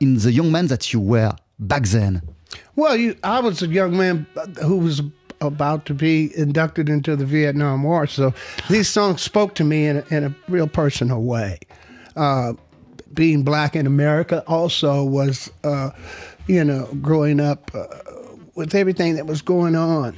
in 0.00 0.16
the 0.18 0.32
young 0.32 0.50
man 0.50 0.66
that 0.68 0.92
you 0.92 0.98
were 0.98 1.30
back 1.58 1.84
then? 1.84 2.22
Well, 2.76 2.94
you, 2.94 3.16
I 3.24 3.40
was 3.40 3.62
a 3.62 3.68
young 3.68 3.96
man 3.96 4.26
who 4.62 4.76
was 4.76 5.00
about 5.40 5.86
to 5.86 5.94
be 5.94 6.36
inducted 6.36 6.90
into 6.90 7.16
the 7.16 7.24
Vietnam 7.24 7.82
War, 7.82 8.06
so 8.06 8.34
these 8.68 8.88
songs 8.88 9.22
spoke 9.22 9.54
to 9.56 9.64
me 9.64 9.86
in 9.86 9.96
a, 9.96 10.04
in 10.14 10.24
a 10.24 10.34
real 10.48 10.68
personal 10.68 11.22
way. 11.22 11.58
Uh, 12.16 12.52
being 13.14 13.42
black 13.42 13.74
in 13.74 13.86
America 13.86 14.44
also 14.46 15.02
was, 15.02 15.50
uh, 15.64 15.90
you 16.46 16.62
know, 16.62 16.86
growing 17.00 17.40
up 17.40 17.70
uh, 17.74 17.86
with 18.54 18.74
everything 18.74 19.16
that 19.16 19.26
was 19.26 19.40
going 19.40 19.74
on, 19.74 20.14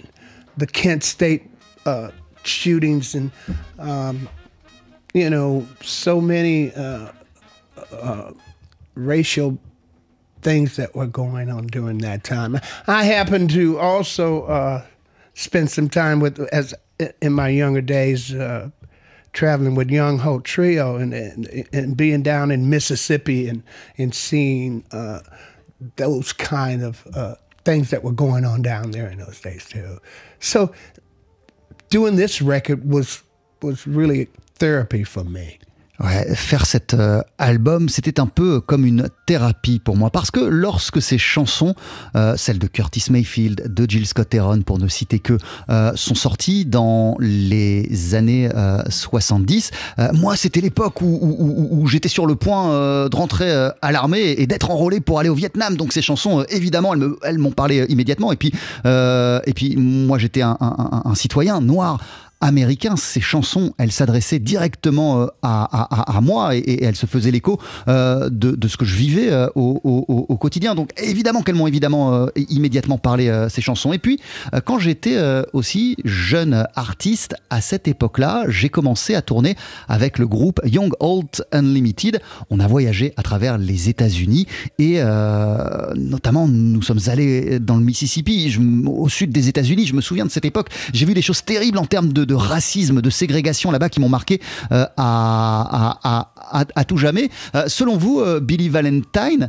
the 0.57 0.67
Kent 0.67 1.05
State 1.05 1.49
uh, 1.87 2.11
shootings, 2.43 3.15
and 3.15 3.31
um, 3.79 4.29
you 5.15 5.31
know, 5.31 5.65
so 5.81 6.21
many 6.21 6.73
uh, 6.75 7.13
uh, 7.93 8.33
racial 8.97 9.59
things 10.43 10.77
that 10.77 10.95
were 10.95 11.07
going 11.07 11.51
on 11.51 11.67
during 11.67 11.99
that 11.99 12.25
time. 12.25 12.59
I 12.87 13.05
happened 13.05 13.51
to 13.51 13.79
also 13.79 14.45
uh, 14.45 14.85
spend 15.35 15.71
some 15.71 15.89
time 15.89 16.21
with, 16.21 16.41
as 16.53 16.75
in 17.21 17.33
my 17.33 17.49
younger 17.49 17.81
days, 17.81 18.35
uh, 18.35 18.71
traveling 19.33 19.75
with 19.75 19.91
Young 19.91 20.19
Ho 20.19 20.41
Trio 20.41 20.97
and, 20.97 21.13
and 21.15 21.69
and 21.73 21.97
being 21.97 22.23
down 22.23 22.51
in 22.51 22.71
Mississippi 22.71 23.49
and 23.49 23.63
and 23.97 24.15
seeing 24.15 24.85
uh, 24.91 25.21
those 25.97 26.33
kind 26.33 26.83
of 26.83 27.07
uh, 27.15 27.37
things 27.65 27.91
that 27.91 28.03
were 28.03 28.13
going 28.13 28.45
on 28.45 28.63
down 28.63 28.91
there 28.91 29.09
in 29.09 29.19
those 29.19 29.41
days 29.41 29.67
too. 29.67 29.99
So 30.41 30.73
doing 31.91 32.17
this 32.17 32.43
record 32.43 32.91
was 32.91 33.23
was 33.63 33.87
really 33.87 34.29
therapy 34.55 35.05
for 35.05 35.25
me. 35.25 35.59
Ouais, 36.01 36.33
faire 36.37 36.65
cet 36.65 36.95
euh, 36.95 37.23
album, 37.39 37.89
c'était 37.89 38.21
un 38.21 38.27
peu 38.27 38.61
comme 38.61 38.85
une 38.85 39.09
thérapie 39.27 39.81
pour 39.81 39.97
moi. 39.97 40.11
Parce 40.11 40.31
que 40.31 40.39
lorsque 40.39 41.03
ces 41.03 41.19
chansons, 41.19 41.75
euh, 42.15 42.37
celles 42.37 42.61
de 42.61 42.69
Curtis 42.69 43.07
Mayfield, 43.11 43.75
de 43.75 43.91
Jill 43.91 44.07
Scott 44.07 44.33
Heron, 44.33 44.63
pour 44.63 44.79
ne 44.79 44.87
citer 44.87 45.19
que, 45.19 45.37
euh, 45.71 45.91
sont 45.97 46.15
sorties 46.15 46.65
dans 46.67 47.17
les 47.19 48.15
années 48.15 48.49
euh, 48.55 48.81
70, 48.89 49.73
euh, 49.99 50.09
moi, 50.13 50.37
c'était 50.37 50.61
l'époque 50.61 51.03
où, 51.03 51.85
j'étais 51.91 52.09
sur 52.09 52.27
le 52.27 52.37
point 52.37 52.69
de 53.09 53.17
rentrer 53.17 53.51
à 53.83 53.93
l'armée 53.93 54.35
et 54.39 54.47
d'être 54.47 54.71
enrôlé 54.71 55.01
pour 55.01 55.19
aller 55.19 55.29
au 55.29 55.35
Vietnam. 55.35 55.77
Donc 55.77 55.93
ces 55.93 56.03
chansons, 56.03 56.45
évidemment, 56.49 56.95
elles 57.23 57.39
m'ont 57.39 57.51
parlé 57.51 57.87
immédiatement. 57.89 58.31
Et 58.33 58.37
puis, 58.37 59.77
moi, 59.77 60.19
j'étais 60.19 60.43
un 60.43 61.15
citoyen 61.15 61.61
noir 61.61 61.99
américain. 62.41 62.97
Ces 62.97 63.21
chansons, 63.21 63.75
elles 63.79 63.93
s'adressaient 63.93 64.39
directement 64.39 65.23
euh, 65.23 65.27
à, 65.43 66.21
moi 66.23 66.55
et, 66.57 66.85
elles 66.85 66.97
se 66.97 67.07
faisaient 67.07 67.31
l'écho 67.31 67.61
euh, 67.89 68.29
de, 68.31 68.69
ce 68.69 68.77
que 68.77 68.85
je 68.85 68.97
vivais 68.97 69.31
euh, 69.31 69.49
au, 69.55 70.37
quotidien. 70.41 70.75
Donc 70.75 70.91
évidemment 71.03 71.43
qu'elles 71.43 71.57
m'ont 71.57 71.67
évidemment 71.67 72.29
immédiatement 72.37 72.99
parlé 72.99 73.47
ces 73.51 73.61
chansons. 73.61 73.93
Et 73.93 73.99
puis 73.99 74.21
quand 74.65 74.79
j'étais 74.79 75.17
aussi 75.53 75.97
jeune 76.05 76.67
artiste 76.77 77.35
à 77.51 77.61
cette 77.61 77.89
époque-là, 77.89 78.45
j'ai 78.49 78.69
commencé 78.69 79.15
à 79.15 79.23
tourner 79.23 79.57
avec 79.89 80.19
le 80.19 80.29
groupe 80.29 80.61
Young 80.65 80.93
Old 81.01 81.45
Unlimited. 81.51 82.21
On 82.51 82.61
a 82.61 82.69
voyagé 82.69 83.15
à 83.17 83.23
travers 83.23 83.59
les 83.59 83.89
États-Unis 83.89 84.47
et 84.79 85.01
notamment 85.97 86.47
nous 86.47 86.83
sommes 86.83 87.01
allés 87.07 87.59
dans 87.59 87.77
le 87.77 87.85
Mississippi, 87.85 88.57
au 88.87 89.09
sud 89.09 89.31
des 89.31 89.49
États-Unis. 89.49 89.87
Je 89.87 89.95
me 89.95 90.01
souviens 90.01 90.25
de 90.25 90.31
cette 90.31 90.45
époque. 90.45 90.69
J'ai 90.93 91.07
vu 91.07 91.15
des 91.15 91.23
choses 91.23 91.45
terribles 91.45 91.79
en 91.79 91.87
termes 91.87 92.13
de, 92.13 92.28
de 92.29 92.35
racisme, 92.35 93.01
de 93.01 93.11
ségrégation 93.11 93.73
là-bas 93.73 93.89
qui 93.89 93.99
m'ont 93.99 94.09
marqué 94.09 94.41
euh, 94.71 94.87
à, 94.97 96.85
tout 96.87 96.99
jamais. 96.99 97.31
Euh, 97.55 97.65
selon 97.67 97.97
vous, 97.97 98.21
euh, 98.21 98.39
Billy 98.39 98.69
Valentine, 98.69 99.49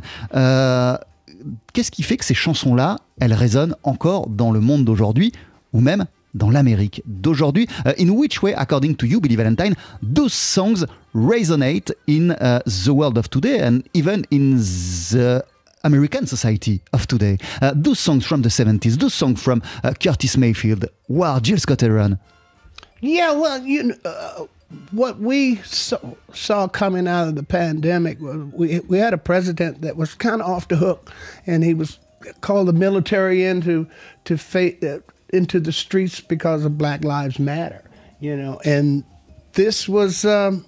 qu'est-ce 1.72 1.90
qui 1.90 2.02
fait 2.02 2.16
que 2.16 2.24
ces 2.24 2.34
chansons-là, 2.34 2.96
elles 3.20 3.34
résonnent 3.34 3.76
encore 3.84 4.28
dans 4.28 4.50
le 4.50 4.60
monde 4.60 4.84
d'aujourd'hui 4.84 5.32
ou 5.72 5.80
même 5.80 6.06
dans 6.34 6.50
l'Amérique 6.50 7.02
d'aujourd'hui? 7.06 7.68
In 7.98 8.08
which 8.08 8.42
way, 8.42 8.54
according 8.54 8.94
to 8.96 9.06
you, 9.06 9.20
Billy 9.20 9.36
Valentine, 9.36 9.74
those 10.02 10.32
songs 10.32 10.86
resonate 11.14 11.92
in 12.08 12.30
uh, 12.30 12.60
the 12.64 12.90
world 12.90 13.18
of 13.18 13.28
today 13.28 13.60
and 13.60 13.82
even 13.94 14.22
in 14.30 14.56
the 14.56 15.44
American 15.82 16.26
society 16.26 16.80
of 16.92 17.06
today? 17.06 17.36
Uh, 17.60 17.72
those 17.74 17.98
songs 17.98 18.24
from 18.24 18.42
the 18.42 18.48
70s, 18.48 18.96
those 18.96 19.12
songs 19.14 19.40
from 19.42 19.60
uh, 19.82 19.92
Curtis 19.92 20.36
Mayfield, 20.36 20.86
War, 21.08 21.40
Jill 21.40 21.58
Scott 21.58 21.82
Heron. 21.82 22.18
Yeah, 23.00 23.32
well, 23.32 23.62
you 23.62 23.94
uh, 24.04 24.46
what 24.92 25.18
we 25.18 25.56
saw, 25.56 25.98
saw 26.32 26.68
coming 26.68 27.08
out 27.08 27.28
of 27.28 27.34
the 27.34 27.42
pandemic, 27.42 28.20
was 28.20 28.36
we 28.52 28.80
we 28.80 28.98
had 28.98 29.14
a 29.14 29.18
president 29.18 29.80
that 29.82 29.96
was 29.96 30.14
kind 30.14 30.42
of 30.42 30.50
off 30.50 30.68
the 30.68 30.76
hook, 30.76 31.10
and 31.46 31.64
he 31.64 31.74
was 31.74 31.98
called 32.40 32.68
the 32.68 32.72
military 32.72 33.44
into 33.44 33.86
to 34.24 34.36
fa- 34.36 34.96
uh, 34.96 35.00
into 35.32 35.60
the 35.60 35.72
streets 35.72 36.20
because 36.20 36.64
of 36.64 36.76
Black 36.76 37.02
Lives 37.04 37.38
Matter, 37.38 37.82
you 38.20 38.36
know, 38.36 38.60
and 38.64 39.04
this 39.54 39.88
was 39.88 40.24
um, 40.24 40.64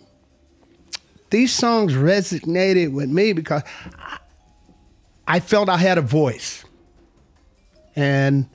these 1.31 1.53
songs 1.53 1.93
resonated 1.93 2.93
with 2.93 3.11
me 3.11 3.33
because 3.33 3.63
I, 3.99 4.19
I 5.27 5.41
felt 5.41 5.69
I 5.69 5.77
had 5.77 5.99
a 5.99 6.03
voice, 6.03 6.65
and 7.95 8.49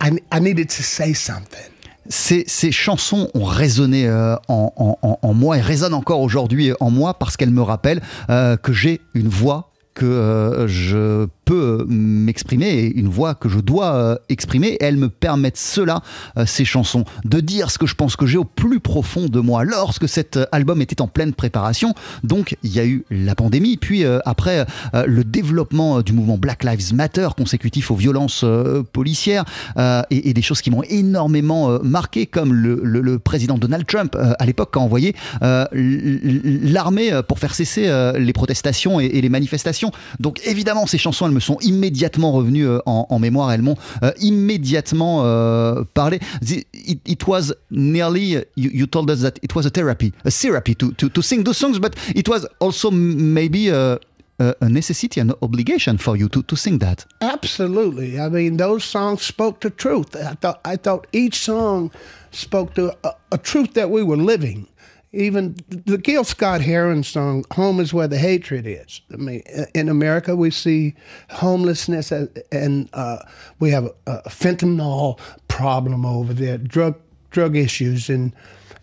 I 0.00 0.18
I 0.30 0.38
needed 0.38 0.70
to 0.70 0.82
say 0.84 1.12
something. 1.12 1.72
Ces, 2.08 2.72
chansons 2.72 3.28
ont 3.34 3.44
résonné 3.44 4.06
euh, 4.06 4.36
en, 4.48 5.34
moi 5.34 5.58
et 5.58 5.60
résonnent 5.60 5.94
encore 5.94 6.20
aujourd'hui 6.20 6.72
en 6.80 6.90
moi 6.90 7.14
parce 7.14 7.36
qu'elles 7.36 7.50
me 7.50 7.62
rappellent 7.62 8.02
euh, 8.30 8.56
que 8.56 8.72
j'ai 8.72 9.00
une 9.14 9.28
voix 9.28 9.70
que 9.94 10.04
euh, 10.04 10.68
je 10.68 11.26
peux 11.46 11.86
m'exprimer 11.88 12.68
et 12.68 12.98
une 12.98 13.08
voix 13.08 13.34
que 13.34 13.48
je 13.48 13.60
dois 13.60 13.94
euh, 13.94 14.16
exprimer 14.28 14.68
et 14.68 14.84
elles 14.84 14.96
me 14.96 15.08
permettent 15.08 15.56
cela, 15.56 16.02
euh, 16.36 16.44
ces 16.44 16.64
chansons, 16.64 17.04
de 17.24 17.40
dire 17.40 17.70
ce 17.70 17.78
que 17.78 17.86
je 17.86 17.94
pense 17.94 18.16
que 18.16 18.26
j'ai 18.26 18.36
au 18.36 18.44
plus 18.44 18.80
profond 18.80 19.26
de 19.26 19.40
moi 19.40 19.64
lorsque 19.64 20.08
cet 20.08 20.36
euh, 20.36 20.44
album 20.52 20.82
était 20.82 21.00
en 21.00 21.06
pleine 21.06 21.32
préparation. 21.32 21.94
Donc 22.24 22.56
il 22.62 22.72
y 22.72 22.80
a 22.80 22.84
eu 22.84 23.04
la 23.10 23.34
pandémie, 23.34 23.76
puis 23.76 24.04
euh, 24.04 24.18
après 24.24 24.66
euh, 24.94 25.04
le 25.06 25.24
développement 25.24 25.98
euh, 25.98 26.02
du 26.02 26.12
mouvement 26.12 26.36
Black 26.36 26.64
Lives 26.64 26.92
Matter 26.94 27.28
consécutif 27.36 27.90
aux 27.90 27.94
violences 27.94 28.42
euh, 28.44 28.82
policières 28.82 29.44
euh, 29.78 30.02
et, 30.10 30.32
des 30.32 30.42
choses 30.42 30.60
qui 30.60 30.70
m'ont 30.70 30.82
énormément 30.82 31.70
euh, 31.70 31.78
marqué, 31.82 32.26
comme 32.26 32.52
le, 32.52 33.18
président 33.18 33.56
Donald 33.56 33.86
Trump 33.86 34.14
euh, 34.16 34.32
à 34.38 34.46
l'époque 34.46 34.76
a 34.76 34.80
envoyé 34.80 35.14
euh, 35.42 35.64
l'armée 35.72 37.12
euh, 37.12 37.22
pour 37.22 37.38
faire 37.38 37.54
cesser 37.54 37.86
euh, 37.86 38.18
les 38.18 38.32
protestations 38.32 39.00
et, 39.00 39.06
et 39.06 39.20
les 39.20 39.28
manifestations. 39.28 39.92
Donc 40.20 40.40
évidemment 40.44 40.86
ces 40.86 40.98
chansons 40.98 41.26
elles 41.26 41.35
me 41.36 41.40
sont 41.40 41.58
immédiatement 41.60 42.32
revenues 42.32 42.66
euh, 42.66 42.80
en, 42.86 43.18
mémoire, 43.18 43.52
elles 43.52 43.62
m'ont 43.62 43.76
euh, 44.02 44.10
immédiatement 44.20 45.22
euh, 45.24 45.84
parlé. 45.94 46.18
It, 46.42 47.26
was 47.26 47.54
nearly 47.70 48.44
you, 48.56 48.86
told 48.86 49.10
us 49.10 49.20
that 49.20 49.38
it 49.42 49.54
was 49.54 49.66
a 49.66 49.70
therapy, 49.70 50.12
a 50.24 50.30
therapy 50.30 50.74
to, 50.76 50.92
to, 50.92 51.08
to 51.08 51.22
sing 51.22 51.44
those 51.44 51.56
songs, 51.56 51.78
but 51.78 51.94
it 52.14 52.28
was 52.28 52.46
also 52.60 52.90
maybe 52.90 53.68
a, 53.68 53.98
a, 54.38 54.54
a 54.60 54.68
necessity, 54.68 55.20
an 55.20 55.32
obligation 55.42 55.98
for 55.98 56.16
you 56.16 56.28
to, 56.28 56.42
to 56.42 56.56
sing 56.56 56.78
that. 56.78 57.04
Absolutely. 57.20 58.18
I 58.20 58.28
mean, 58.28 58.56
those 58.56 58.84
songs 58.84 59.22
spoke 59.22 59.60
the 59.60 59.70
truth. 59.70 60.14
I 60.16 60.34
thought 60.34 60.60
I 60.64 60.76
thought 60.76 61.06
each 61.12 61.36
song 61.36 61.90
spoke 62.30 62.74
to 62.74 62.92
a 63.32 63.38
truth 63.38 63.74
that 63.74 63.90
we 63.90 64.02
were 64.02 64.16
living. 64.16 64.66
Even 65.12 65.56
the 65.68 65.98
Gil 65.98 66.24
Scott 66.24 66.60
Heron 66.60 67.02
song, 67.02 67.44
"Home 67.52 67.80
is 67.80 67.94
where 67.94 68.08
the 68.08 68.18
hatred 68.18 68.66
is." 68.66 69.00
I 69.12 69.16
mean, 69.16 69.42
in 69.74 69.88
America, 69.88 70.36
we 70.36 70.50
see 70.50 70.94
homelessness 71.30 72.12
as, 72.12 72.28
and 72.52 72.88
uh, 72.92 73.18
we 73.58 73.70
have 73.70 73.84
a, 73.84 73.92
a 74.06 74.28
fentanyl 74.28 75.18
problem 75.48 76.04
over 76.04 76.34
there, 76.34 76.58
drug 76.58 76.98
drug 77.30 77.56
issues, 77.56 78.10
and 78.10 78.32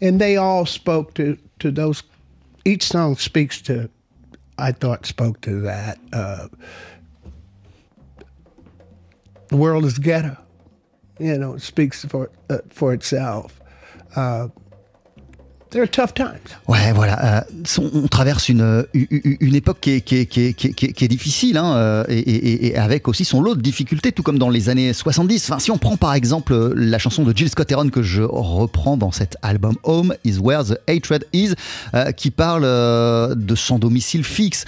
and 0.02 0.20
they 0.20 0.38
all 0.38 0.66
spoke 0.66 1.14
to 1.16 1.38
to 1.60 1.72
those. 1.72 2.04
Each 2.66 2.84
song 2.84 3.18
speaks 3.18 3.62
to, 3.64 3.90
I 4.58 4.72
thought, 4.72 5.06
spoke 5.06 5.42
to 5.42 5.62
that. 5.62 6.00
Uh, 6.14 6.48
the 9.50 9.58
world 9.58 9.86
is 9.86 10.00
ghetto. 10.00 10.38
You 11.20 11.38
know, 11.38 11.56
it 11.56 11.62
speaks 11.62 12.06
for 12.06 12.32
uh, 12.50 12.60
for 12.70 12.94
itself. 12.94 13.60
There 15.74 15.82
are 15.82 15.90
tough 15.90 16.14
times. 16.14 16.38
Ouais, 16.68 16.92
voilà. 16.94 17.40
euh, 17.40 17.80
on 18.04 18.08
traverse 18.08 18.48
une, 18.48 18.86
une 18.94 19.56
époque 19.56 19.80
qui 19.82 19.90
est, 19.92 20.02
qui 20.02 20.18
est- 20.18 20.26
qui 20.28 20.42
est- 20.42 20.54
qui 20.54 20.68
est- 20.68 20.74
qui 20.74 20.86
est- 20.86 20.94
qui 20.94 21.04
est 21.06 21.08
difficile, 21.08 21.58
hein, 21.58 22.06
et, 22.10 22.20
et- 22.20 22.68
et 22.68 22.78
avec 22.78 23.08
aussi 23.08 23.26
son 23.26 23.42
lot 23.42 23.56
de 23.56 23.62
difficultés, 23.62 24.12
tout 24.12 24.22
comme 24.22 24.38
dans 24.38 24.50
les 24.52 24.70
années 24.70 24.94
70. 24.94 25.50
Enfin, 25.50 25.58
si 25.58 25.72
on 25.72 25.80
prend 25.80 25.98
par 25.98 26.14
exemple 26.14 26.54
euh, 26.54 26.74
la 26.76 27.00
chanson 27.00 27.24
de 27.24 27.36
Jill 27.36 27.50
Scott 27.50 27.72
Heron 27.72 27.90
que 27.90 28.04
je 28.04 28.22
reprends 28.22 28.98
dans 28.98 29.12
cet 29.12 29.36
album 29.42 29.74
Home 29.84 30.14
is 30.24 30.38
Where 30.38 30.64
the 30.64 30.78
Hatred 30.88 31.26
Is, 31.34 31.54
euh, 31.96 32.12
qui 32.12 32.30
parle 32.30 32.64
euh, 32.66 33.34
de 33.34 33.56
son 33.56 33.80
domicile 33.80 34.24
fixe, 34.24 34.66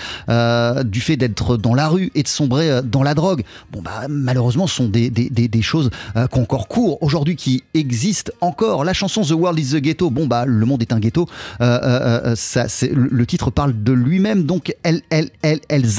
du 0.85 1.01
fait 1.01 1.17
d'être 1.17 1.57
dans 1.57 1.75
la 1.75 1.87
rue 1.87 2.11
et 2.15 2.23
de 2.23 2.27
sombrer 2.27 2.81
dans 2.83 3.03
la 3.03 3.13
drogue. 3.13 3.43
Bon, 3.71 3.81
bah, 3.83 4.07
malheureusement, 4.09 4.65
ce 4.65 4.75
sont 4.77 4.87
des, 4.89 5.11
des, 5.11 5.29
des, 5.29 5.47
des 5.47 5.61
choses 5.61 5.91
encore 6.31 6.67
cours 6.67 7.01
aujourd'hui, 7.03 7.35
qui 7.35 7.63
existent 7.75 8.31
encore. 8.41 8.83
La 8.83 8.93
chanson 8.93 9.21
The 9.21 9.31
World 9.31 9.59
is 9.59 9.71
the 9.73 9.81
Ghetto, 9.81 10.09
bon, 10.09 10.25
bah, 10.25 10.45
le 10.45 10.65
monde 10.65 10.81
est 10.81 10.93
un 10.93 10.94
ghetto. 10.99 11.27
Euh, 11.61 11.79
euh, 11.83 12.35
euh, 12.55 12.87
le 12.91 13.25
titre 13.25 13.51
parle 13.51 13.83
de 13.83 13.91
lui-même, 13.91 14.43
donc 14.43 14.75
elles, 14.83 15.01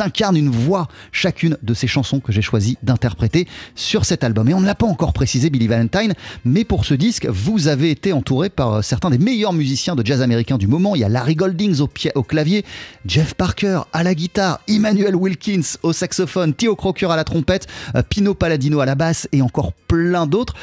incarnent 0.01 0.37
une 0.37 0.51
voix, 0.51 0.89
chacune 1.13 1.57
de 1.63 1.75
ces 1.75 1.87
chansons 1.87 2.21
que 2.21 2.33
j'ai 2.33 2.43
choisi 2.43 2.79
d'interpréter 2.83 3.47
sur 3.75 4.05
cet 4.05 4.25
album. 4.25 4.49
Et 4.49 4.55
on 4.55 4.61
ne 4.61 4.67
l'a 4.67 4.75
pas 4.75 4.87
encore 4.87 5.13
précisé, 5.13 5.51
Billy 5.51 5.67
Valentine, 5.67 6.15
mais 6.45 6.65
pour 6.65 6.85
ce 6.85 6.95
disque, 6.95 7.27
vous 7.27 7.69
avez 7.69 7.91
été 7.91 8.13
entouré 8.13 8.49
par 8.49 8.83
certains 8.83 9.11
des 9.11 9.19
meilleurs 9.19 9.53
musiciens 9.53 9.97
de 9.97 10.05
jazz 10.05 10.23
américain 10.23 10.59
du 10.59 10.67
moment. 10.67 10.95
Il 10.95 11.01
y 11.01 11.05
a 11.05 11.09
Larry 11.09 11.35
Goldings 11.35 11.81
au, 11.81 12.23
clavier, 12.23 12.65
Jeff 13.07 13.35
Parker 13.35 13.81
à 13.93 14.03
la 14.03 14.15
guitare, 14.15 14.61
Emmanuel 14.69 15.17
Wilkins 15.17 15.77
au 15.83 15.93
saxophone, 15.93 16.55
Theo 16.55 16.77
Crocker 16.77 17.11
à 17.11 17.17
la 17.17 17.25
trompette, 17.25 17.67
Pino 18.09 18.35
Palladino 18.35 18.81
à 18.81 18.87
la 18.87 18.95
basse 18.95 19.29
et 19.33 19.43
encore 19.43 19.73
plein 19.73 20.27
d'autres. 20.27 20.55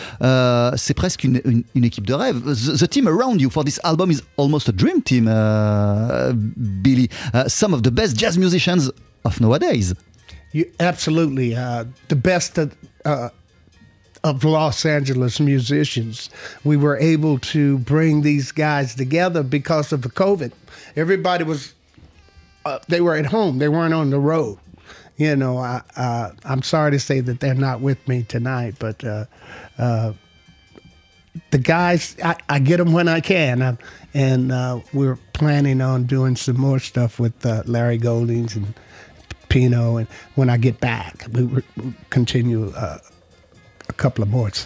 C'est 0.78 0.94
presque 0.94 1.24
une, 1.24 1.64
équipe 1.76 2.08
de 2.08 2.14
rêve. 2.14 2.42
The 2.78 2.90
team 2.90 3.08
around 3.08 3.42
you 3.42 3.50
for 3.50 3.64
this 3.64 3.80
album 3.84 4.12
is 4.12 4.23
almost 4.38 4.68
a 4.68 4.72
dream 4.72 5.02
team, 5.02 5.28
uh, 5.28 6.34
Billy. 6.82 7.10
Uh, 7.34 7.48
some 7.48 7.74
of 7.74 7.84
the 7.84 7.92
best 7.92 8.16
jazz 8.16 8.38
musicians 8.38 8.90
of 9.26 9.40
nowadays. 9.40 9.94
You 10.52 10.72
absolutely 10.80 11.56
uh, 11.56 11.86
the 12.10 12.16
best 12.16 12.58
of, 12.58 12.76
uh, 13.06 13.30
of 14.24 14.44
Los 14.44 14.86
Angeles 14.86 15.40
musicians. 15.40 16.30
We 16.64 16.78
were 16.78 16.98
able 16.98 17.40
to 17.40 17.80
bring 17.80 18.22
these 18.22 18.52
guys 18.52 18.96
together 18.96 19.44
because 19.44 19.92
of 19.92 20.02
the 20.04 20.10
COVID. 20.10 20.52
Everybody 20.96 21.44
was 21.44 21.74
uh, 22.66 22.80
they 22.88 23.02
were 23.02 23.16
at 23.16 23.26
home. 23.26 23.58
They 23.58 23.70
weren't 23.70 23.94
on 23.94 24.10
the 24.10 24.20
road. 24.20 24.60
You 25.18 25.36
know, 25.36 25.58
I, 25.58 25.82
I'm 26.44 26.64
sorry 26.64 26.92
to 26.92 27.00
say 27.00 27.20
that 27.20 27.40
they're 27.40 27.54
not 27.54 27.82
with 27.82 28.08
me 28.08 28.24
tonight, 28.24 28.76
but 28.80 29.04
uh, 29.04 29.26
uh, 29.78 30.14
the 31.52 31.58
guys, 31.58 32.16
I, 32.24 32.36
I 32.50 32.60
get 32.60 32.78
them 32.78 32.94
when 32.94 33.08
I 33.08 33.20
can, 33.20 33.62
uh, 33.62 33.76
and 34.14 34.52
uh, 34.52 34.82
we're 34.94 35.18
planning 35.34 35.82
on 35.82 36.06
doing 36.06 36.36
some 36.36 36.60
more 36.60 36.80
stuff 36.80 37.20
with 37.20 37.46
uh, 37.46 37.64
Larry 37.66 37.98
Goldings 37.98 38.56
and 38.56 38.74
Pino, 39.50 39.98
and 39.98 40.08
when 40.36 40.50
I 40.50 40.58
get 40.58 40.80
back, 40.80 41.26
we 41.32 41.44
will 41.44 41.64
continue 42.10 42.72
uh, 42.76 43.00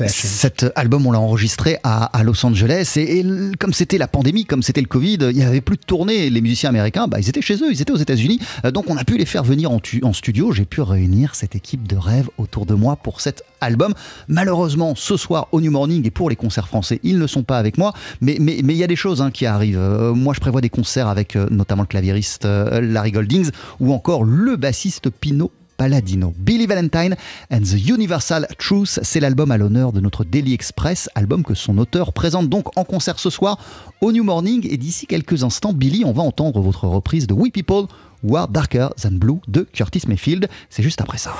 Cet 0.07 0.65
album, 0.75 1.05
on 1.05 1.11
l'a 1.11 1.19
enregistré 1.19 1.77
à, 1.83 2.09
Los 2.23 2.45
Angeles 2.45 2.93
et, 2.97 3.25
comme 3.59 3.73
c'était 3.73 3.97
la 3.97 4.07
pandémie, 4.07 4.45
comme 4.45 4.63
c'était 4.63 4.81
le 4.81 4.87
Covid, 4.87 5.17
il 5.21 5.35
n'y 5.35 5.43
avait 5.43 5.61
plus 5.61 5.77
de 5.77 5.81
tournée. 5.85 6.29
Les 6.29 6.41
musiciens 6.41 6.69
américains, 6.69 7.07
bah, 7.07 7.19
ils 7.19 7.29
étaient 7.29 7.41
chez 7.41 7.55
eux, 7.55 7.71
ils 7.71 7.81
étaient 7.81 7.91
aux 7.91 7.97
États-Unis. 7.97 8.39
Euh, 8.65 8.71
donc 8.71 8.89
on 8.89 8.97
a 8.97 9.03
pu 9.03 9.17
les 9.17 9.25
faire 9.25 9.43
venir 9.43 9.71
en, 9.71 9.79
tu- 9.79 10.03
en 10.03 10.13
studio. 10.13 10.51
J'ai 10.51 10.65
pu 10.65 10.81
réunir 10.81 11.35
cette 11.35 11.55
équipe 11.55 11.87
de 11.87 11.95
rêve 11.97 12.29
autour 12.37 12.65
de 12.65 12.73
moi 12.73 12.95
pour 12.95 13.21
cet 13.21 13.43
album. 13.61 13.93
Malheureusement, 14.27 14.93
ce 14.95 15.17
soir 15.17 15.47
au 15.51 15.61
New 15.61 15.71
Morning 15.71 16.05
et 16.05 16.11
pour 16.11 16.29
les 16.29 16.35
concerts 16.35 16.67
français, 16.67 16.99
ils 17.03 17.17
ne 17.17 17.27
sont 17.27 17.43
pas 17.43 17.57
avec 17.57 17.77
moi. 17.77 17.93
Mais 18.21 18.35
il 18.37 18.71
y 18.71 18.83
a 18.83 18.87
des 18.87 18.95
choses 18.95 19.21
hein, 19.21 19.31
qui 19.31 19.45
arrivent. 19.45 19.77
Euh, 19.77 20.13
moi, 20.13 20.33
je 20.33 20.39
prévois 20.39 20.61
des 20.61 20.69
concerts 20.69 21.07
avec 21.07 21.35
euh, 21.35 21.47
notamment 21.51 21.83
le 21.83 21.87
claviériste 21.87 22.45
euh, 22.45 22.81
Larry 22.81 23.11
Goldings 23.11 23.49
ou 23.79 23.93
encore 23.93 24.23
le 24.23 24.55
bassiste 24.55 25.09
Pino 25.09 25.51
Palladino. 25.77 26.33
Billy 26.37 26.65
Valentine 26.65 27.15
and 27.51 27.61
the 27.61 27.87
Universal 27.87 28.47
Truth, 28.57 28.99
c'est 29.03 29.19
l'album 29.19 29.51
à 29.51 29.57
l'honneur 29.57 29.93
de 29.93 30.01
notre 30.01 30.23
Daily 30.23 30.53
Express, 30.53 31.09
album 31.15 31.43
que 31.43 31.53
son 31.53 31.77
auteur 31.77 32.13
présente 32.13 32.49
donc 32.49 32.77
en 32.77 32.83
concert 32.83 33.19
ce 33.19 33.29
soir 33.29 33.57
au 34.01 34.11
New 34.11 34.23
Morning. 34.23 34.67
Et 34.69 34.77
d'ici 34.77 35.07
quelques 35.07 35.43
instants, 35.43 35.73
Billy, 35.73 36.03
on 36.03 36.11
va 36.11 36.23
entendre 36.23 36.59
votre 36.59 36.87
reprise 36.87 37.27
de 37.27 37.33
We 37.33 37.51
People 37.51 37.85
Who 38.23 38.35
Are 38.35 38.47
Darker 38.47 38.89
Than 39.01 39.11
Blue 39.13 39.39
de 39.47 39.61
Curtis 39.71 40.01
Mayfield. 40.07 40.49
C'est 40.69 40.83
juste 40.83 41.01
après 41.01 41.17
ça. 41.17 41.33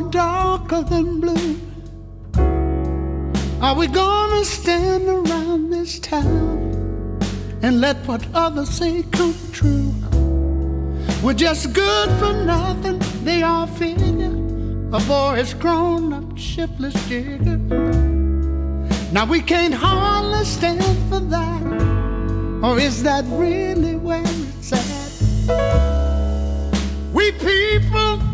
Darker 0.00 0.82
than 0.82 1.20
blue? 1.20 1.60
Are 3.60 3.74
we 3.74 3.86
gonna 3.86 4.44
stand 4.44 5.08
around 5.08 5.70
this 5.70 5.98
town 5.98 7.18
and 7.62 7.80
let 7.80 7.96
what 8.06 8.26
others 8.34 8.70
say 8.70 9.02
come 9.12 9.34
true? 9.52 9.92
We're 11.22 11.34
just 11.34 11.72
good 11.72 12.10
for 12.18 12.32
nothing, 12.32 13.00
they 13.24 13.42
all 13.42 13.66
figure. 13.66 14.34
A 14.92 15.00
boy 15.00 15.38
is 15.38 15.54
grown 15.54 16.12
up, 16.12 16.36
shiftless 16.36 16.94
jigger. 17.08 17.58
Now 19.12 19.26
we 19.26 19.40
can't 19.40 19.74
hardly 19.74 20.44
stand 20.44 20.98
for 21.08 21.20
that. 21.20 21.62
Or 22.64 22.78
is 22.78 23.02
that 23.02 23.24
really 23.28 23.96
where 23.96 24.22
it's 24.24 24.72
at? 24.72 25.12
We 27.12 27.32
people 27.32 28.31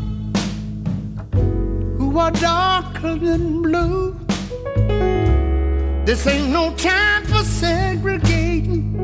are 2.19 2.31
darker 2.33 3.15
than 3.17 3.63
blue. 3.63 4.17
This 6.05 6.27
ain't 6.27 6.51
no 6.51 6.75
time 6.75 7.25
for 7.27 7.45
segregating. 7.45 8.97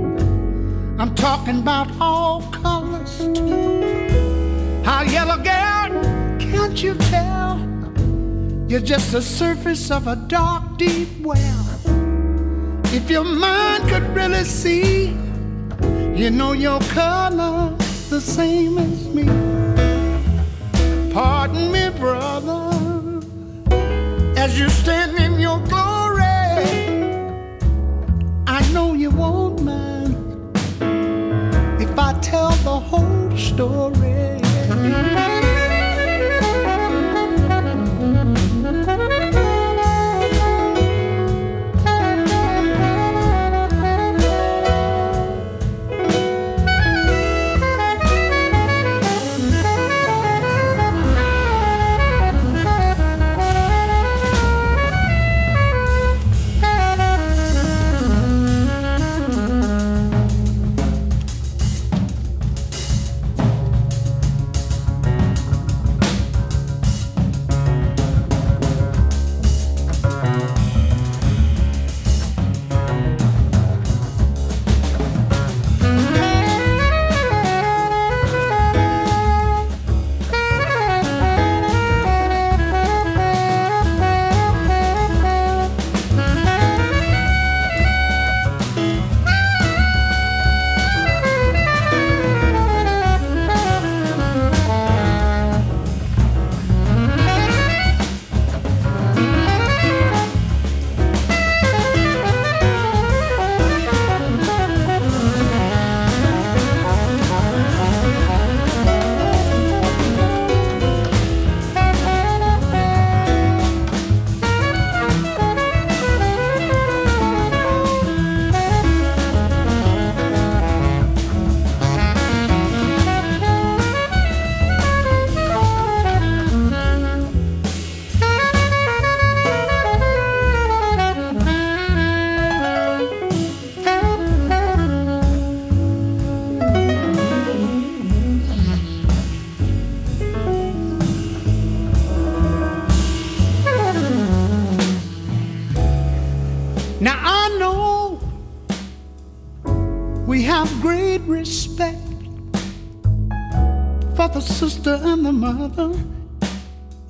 I'm 0.99 1.15
talking 1.15 1.61
about 1.61 1.89
all 2.01 2.43
colors 2.51 3.19
too. 3.19 4.83
How 4.85 5.03
yellow 5.03 5.37
girl, 5.37 6.03
can't 6.39 6.83
you 6.83 6.95
tell? 6.95 7.59
You're 8.69 8.81
just 8.81 9.13
the 9.13 9.23
surface 9.23 9.91
of 9.91 10.07
a 10.07 10.17
dark, 10.17 10.79
deep 10.79 11.09
well. 11.21 11.67
If 12.87 13.11
your 13.11 13.25
mind 13.25 13.89
could 13.89 14.09
really 14.15 14.45
see, 14.45 15.09
you 16.15 16.31
know 16.31 16.53
your 16.53 16.81
color's 16.81 18.09
the 18.09 18.21
same 18.21 18.79
as 18.79 19.09
me. 19.09 19.25
Pardon 21.13 21.71
me, 21.71 21.91
brother, 21.91 22.64
as 24.45 24.59
you 24.59 24.69
stand 24.69 25.19
in 25.19 25.41
your 25.41 25.59
glory. 25.71 26.21
I 28.47 28.61
know 28.75 28.93
you 28.93 29.11
won't 29.11 29.63
mind 29.63 30.15
if 31.81 31.99
I 31.99 32.13
tell 32.21 32.51
the 32.69 32.79
whole 32.91 33.35
story. 33.39 35.54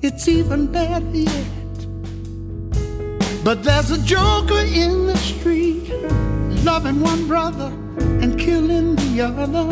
It's 0.01 0.27
even 0.27 0.67
better 0.71 1.05
yet. 1.11 1.45
But 3.43 3.63
there's 3.63 3.91
a 3.91 4.01
joker 4.03 4.59
in 4.59 5.05
the 5.05 5.17
street, 5.17 5.89
loving 6.63 6.99
one 6.99 7.27
brother 7.27 7.71
and 8.21 8.39
killing 8.39 8.95
the 8.95 9.21
other. 9.21 9.65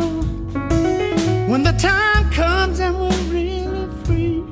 When 1.50 1.64
the 1.64 1.72
time 1.72 2.30
comes 2.30 2.78
and 2.78 2.96
we're 3.00 3.24
really 3.32 3.88
free, 4.04 4.44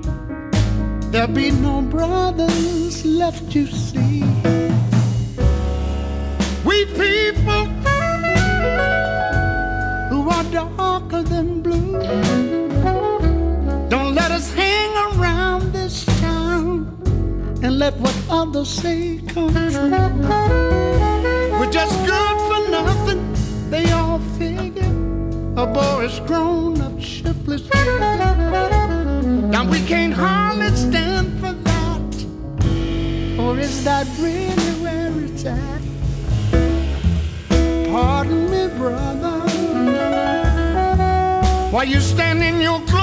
there'll 1.10 1.32
be 1.32 1.52
no 1.52 1.82
brothers 1.82 3.04
left, 3.04 3.52
to 3.52 3.66
see. 3.66 4.22
We 6.64 6.86
people 6.86 7.64
who 10.10 10.28
are 10.30 10.44
darker 10.50 11.22
than 11.22 11.62
blue. 11.62 12.71
Let 14.22 14.30
us 14.30 14.54
hang 14.54 15.18
around 15.18 15.72
this 15.72 16.04
town 16.20 16.86
and 17.60 17.80
let 17.80 17.94
what 17.98 18.16
others 18.30 18.68
say 18.68 19.20
come 19.26 19.52
true. 19.52 19.90
We're 21.58 21.72
just 21.72 21.98
good 22.06 22.36
for 22.48 22.70
nothing, 22.70 23.20
they 23.68 23.90
all 23.90 24.20
figure. 24.38 24.94
A 25.56 25.66
boy 25.66 26.04
is 26.04 26.20
grown 26.20 26.80
up, 26.80 27.00
shiftless. 27.00 27.68
Now 29.54 29.64
we 29.68 29.80
can't 29.86 30.14
hardly 30.14 30.70
stand 30.76 31.40
for 31.40 31.54
that. 31.68 32.14
Or 33.40 33.58
is 33.58 33.82
that 33.82 34.06
really 34.20 34.72
where 34.84 35.12
it's 35.24 35.44
at? 35.44 35.82
Pardon 37.90 38.48
me, 38.52 38.68
brother. 38.78 39.40
While 41.72 41.88
you 41.88 42.00
stand 42.00 42.44
in 42.44 42.60
your 42.60 42.78
glory, 42.86 43.01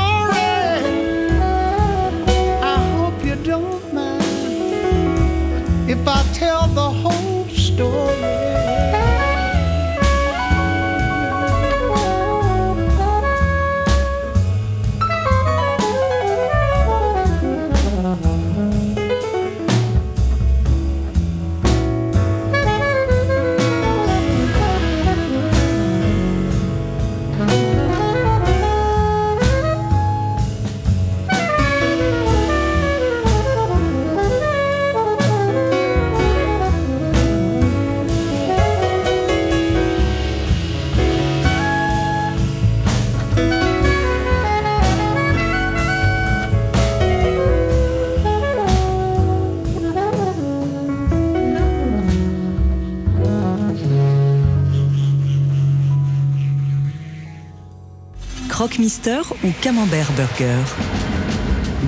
Mister 58.89 59.21
ou 59.43 59.49
Camembert 59.61 60.11
Burger 60.13 60.57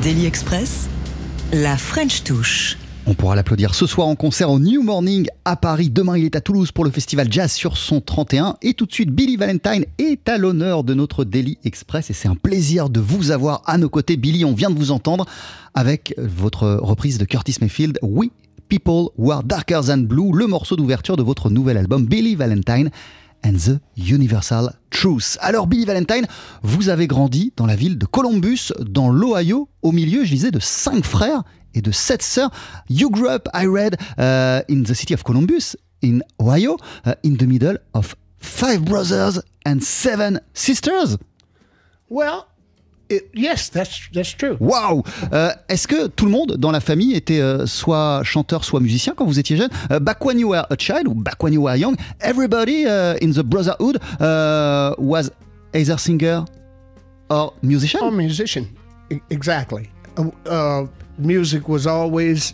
Daily 0.03 0.27
Express, 0.27 0.87
la 1.51 1.75
French 1.75 2.23
touche. 2.23 2.77
On 3.07 3.15
pourra 3.15 3.35
l'applaudir 3.35 3.73
ce 3.73 3.87
soir 3.87 4.07
en 4.07 4.15
concert 4.15 4.51
au 4.51 4.59
New 4.59 4.83
Morning 4.83 5.25
à 5.43 5.55
Paris. 5.55 5.89
Demain, 5.89 6.15
il 6.15 6.25
est 6.25 6.35
à 6.35 6.41
Toulouse 6.41 6.71
pour 6.71 6.85
le 6.85 6.91
festival 6.91 7.25
Jazz 7.31 7.53
sur 7.53 7.75
son 7.75 8.01
31. 8.01 8.55
Et 8.61 8.75
tout 8.75 8.85
de 8.85 8.93
suite, 8.93 9.09
Billy 9.09 9.35
Valentine 9.35 9.85
est 9.97 10.29
à 10.29 10.37
l'honneur 10.37 10.83
de 10.83 10.93
notre 10.93 11.23
Daily 11.23 11.57
Express. 11.63 12.11
Et 12.11 12.13
c'est 12.13 12.27
un 12.27 12.35
plaisir 12.35 12.91
de 12.91 12.99
vous 12.99 13.31
avoir 13.31 13.63
à 13.65 13.79
nos 13.79 13.89
côtés. 13.89 14.15
Billy, 14.15 14.45
on 14.45 14.53
vient 14.53 14.69
de 14.69 14.77
vous 14.77 14.91
entendre 14.91 15.25
avec 15.73 16.13
votre 16.19 16.67
reprise 16.83 17.17
de 17.17 17.25
Curtis 17.25 17.55
Mayfield, 17.61 17.97
We 18.03 18.29
People 18.69 19.09
Who 19.17 19.31
Are 19.31 19.43
Darker 19.43 19.81
Than 19.87 19.97
Blue, 19.97 20.33
le 20.33 20.45
morceau 20.45 20.75
d'ouverture 20.75 21.17
de 21.17 21.23
votre 21.23 21.49
nouvel 21.49 21.77
album 21.77 22.05
Billy 22.05 22.35
Valentine 22.35 22.91
and 23.43 23.57
the 23.57 23.79
Universal 23.97 24.71
Truth. 24.89 25.37
Alors 25.41 25.67
Billy 25.67 25.85
Valentine, 25.85 26.25
vous 26.63 26.89
avez 26.89 27.07
grandi 27.07 27.53
dans 27.55 27.65
la 27.65 27.75
ville 27.75 27.97
de 27.97 28.05
Columbus, 28.05 28.73
dans 28.79 29.09
l'Ohio, 29.09 29.69
au 29.81 29.91
milieu, 29.91 30.23
je 30.23 30.31
disais, 30.31 30.51
de 30.51 30.59
cinq 30.59 31.05
frères 31.05 31.43
et 31.73 31.81
de 31.81 31.91
sept 31.91 32.21
sœurs. 32.21 32.51
You 32.89 33.09
grew 33.09 33.29
up, 33.29 33.47
I 33.53 33.65
read, 33.65 33.95
uh, 34.17 34.63
in 34.69 34.83
the 34.83 34.93
city 34.93 35.13
of 35.13 35.23
Columbus, 35.23 35.75
in 36.03 36.21
Ohio, 36.39 36.77
uh, 37.05 37.13
in 37.23 37.37
the 37.37 37.47
middle 37.47 37.77
of 37.93 38.15
five 38.39 38.83
brothers 38.83 39.41
and 39.65 39.79
seven 39.81 40.41
sisters. 40.53 41.17
Well, 42.09 42.47
yes, 43.33 43.69
that's 43.71 44.09
that's 44.13 44.35
true. 44.37 44.57
Waouh 44.59 45.03
Euh, 45.33 45.49
Est-ce 45.69 45.87
que 45.87 46.07
tout 46.07 46.25
le 46.25 46.31
monde 46.31 46.55
dans 46.57 46.71
la 46.71 46.79
famille 46.79 47.13
était 47.15 47.39
euh, 47.41 47.65
soit 47.65 48.21
chanteur, 48.23 48.63
soit 48.63 48.79
musicien 48.79 49.13
quand 49.15 49.25
vous 49.25 49.39
étiez 49.39 49.57
jeune? 49.57 49.69
Euh, 49.91 49.99
Back 49.99 50.23
when 50.25 50.39
you 50.39 50.49
were 50.49 50.65
a 50.69 50.75
child 50.77 51.07
ou 51.07 51.13
back 51.13 51.41
when 51.43 51.53
you 51.53 51.61
were 51.63 51.75
young, 51.75 51.95
everybody 52.21 52.85
uh, 52.85 53.15
in 53.21 53.31
the 53.31 53.43
brotherhood 53.43 53.97
uh, 54.19 54.93
was 54.97 55.31
either 55.73 55.97
singer 55.97 56.45
or 57.29 57.53
musician? 57.63 57.99
A 58.03 58.11
musician, 58.11 58.65
E- 59.11 59.19
exactly. 59.29 59.89
Uh, 60.17 60.29
uh, 60.49 60.87
music 61.17 61.67
was 61.69 61.85
always 61.87 62.53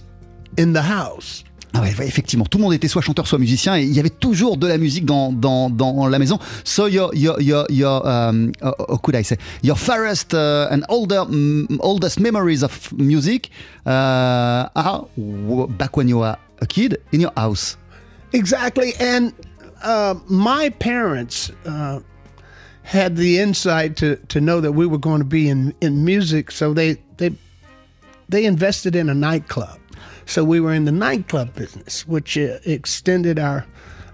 in 0.58 0.74
the 0.74 0.82
house. 0.82 1.44
Ah 1.78 1.82
ouais, 1.84 1.94
ouais, 2.00 2.08
effectivement, 2.08 2.44
tout 2.46 2.58
le 2.58 2.64
monde 2.64 2.74
était 2.74 2.88
soit 2.88 3.04
chanteur, 3.04 3.28
soit 3.28 3.38
musicien, 3.38 3.78
et 3.78 3.84
il 3.84 3.94
y 3.94 4.00
avait 4.00 4.10
toujours 4.10 4.58
de 4.58 4.66
la 4.66 4.80
musique 4.80 5.06
dans, 5.06 5.32
dans, 5.32 5.70
dans 5.70 6.08
la 6.08 6.18
maison. 6.18 6.40
So 6.64 6.88
your 6.88 7.14
your 7.14 7.40
your 7.40 7.68
your 7.70 8.04
um, 8.08 8.52
how 8.64 8.98
could 8.98 9.16
I 9.16 9.24
say? 9.24 9.38
Your 9.62 9.78
fairest 9.78 10.34
uh, 10.34 10.70
and 10.72 10.82
older 10.90 11.24
mm, 11.30 11.78
oldest 11.82 12.20
memories 12.20 12.64
of 12.64 12.92
music 12.94 13.52
uh, 13.86 14.70
are 14.76 15.06
back 15.78 15.96
when 15.96 16.08
you 16.08 16.18
were 16.18 16.36
a 16.62 16.66
kid 16.66 16.98
in 17.12 17.22
your 17.22 17.34
house. 17.38 17.78
Exactly, 18.34 18.94
and 19.00 19.32
uh, 19.84 20.16
my 20.28 20.70
parents 20.80 21.52
uh, 21.68 22.00
had 22.82 23.18
the 23.18 23.40
insight 23.40 23.96
to 23.98 24.16
to 24.30 24.40
know 24.40 24.62
that 24.62 24.72
we 24.72 24.88
were 24.88 25.00
going 25.00 25.20
to 25.20 25.30
be 25.30 25.48
in 25.48 25.76
in 25.82 26.04
music, 26.04 26.50
so 26.50 26.74
they 26.74 26.98
they 27.18 27.32
they 28.30 28.46
invested 28.46 28.96
in 28.96 29.10
a 29.10 29.14
nightclub. 29.14 29.78
So 30.28 30.44
we 30.44 30.60
were 30.60 30.76
in 30.76 30.84
the 30.84 30.92
nightclub 30.92 31.54
business, 31.56 32.06
which 32.06 32.38
uh, 32.38 32.60
extended 32.66 33.40
our 33.40 33.66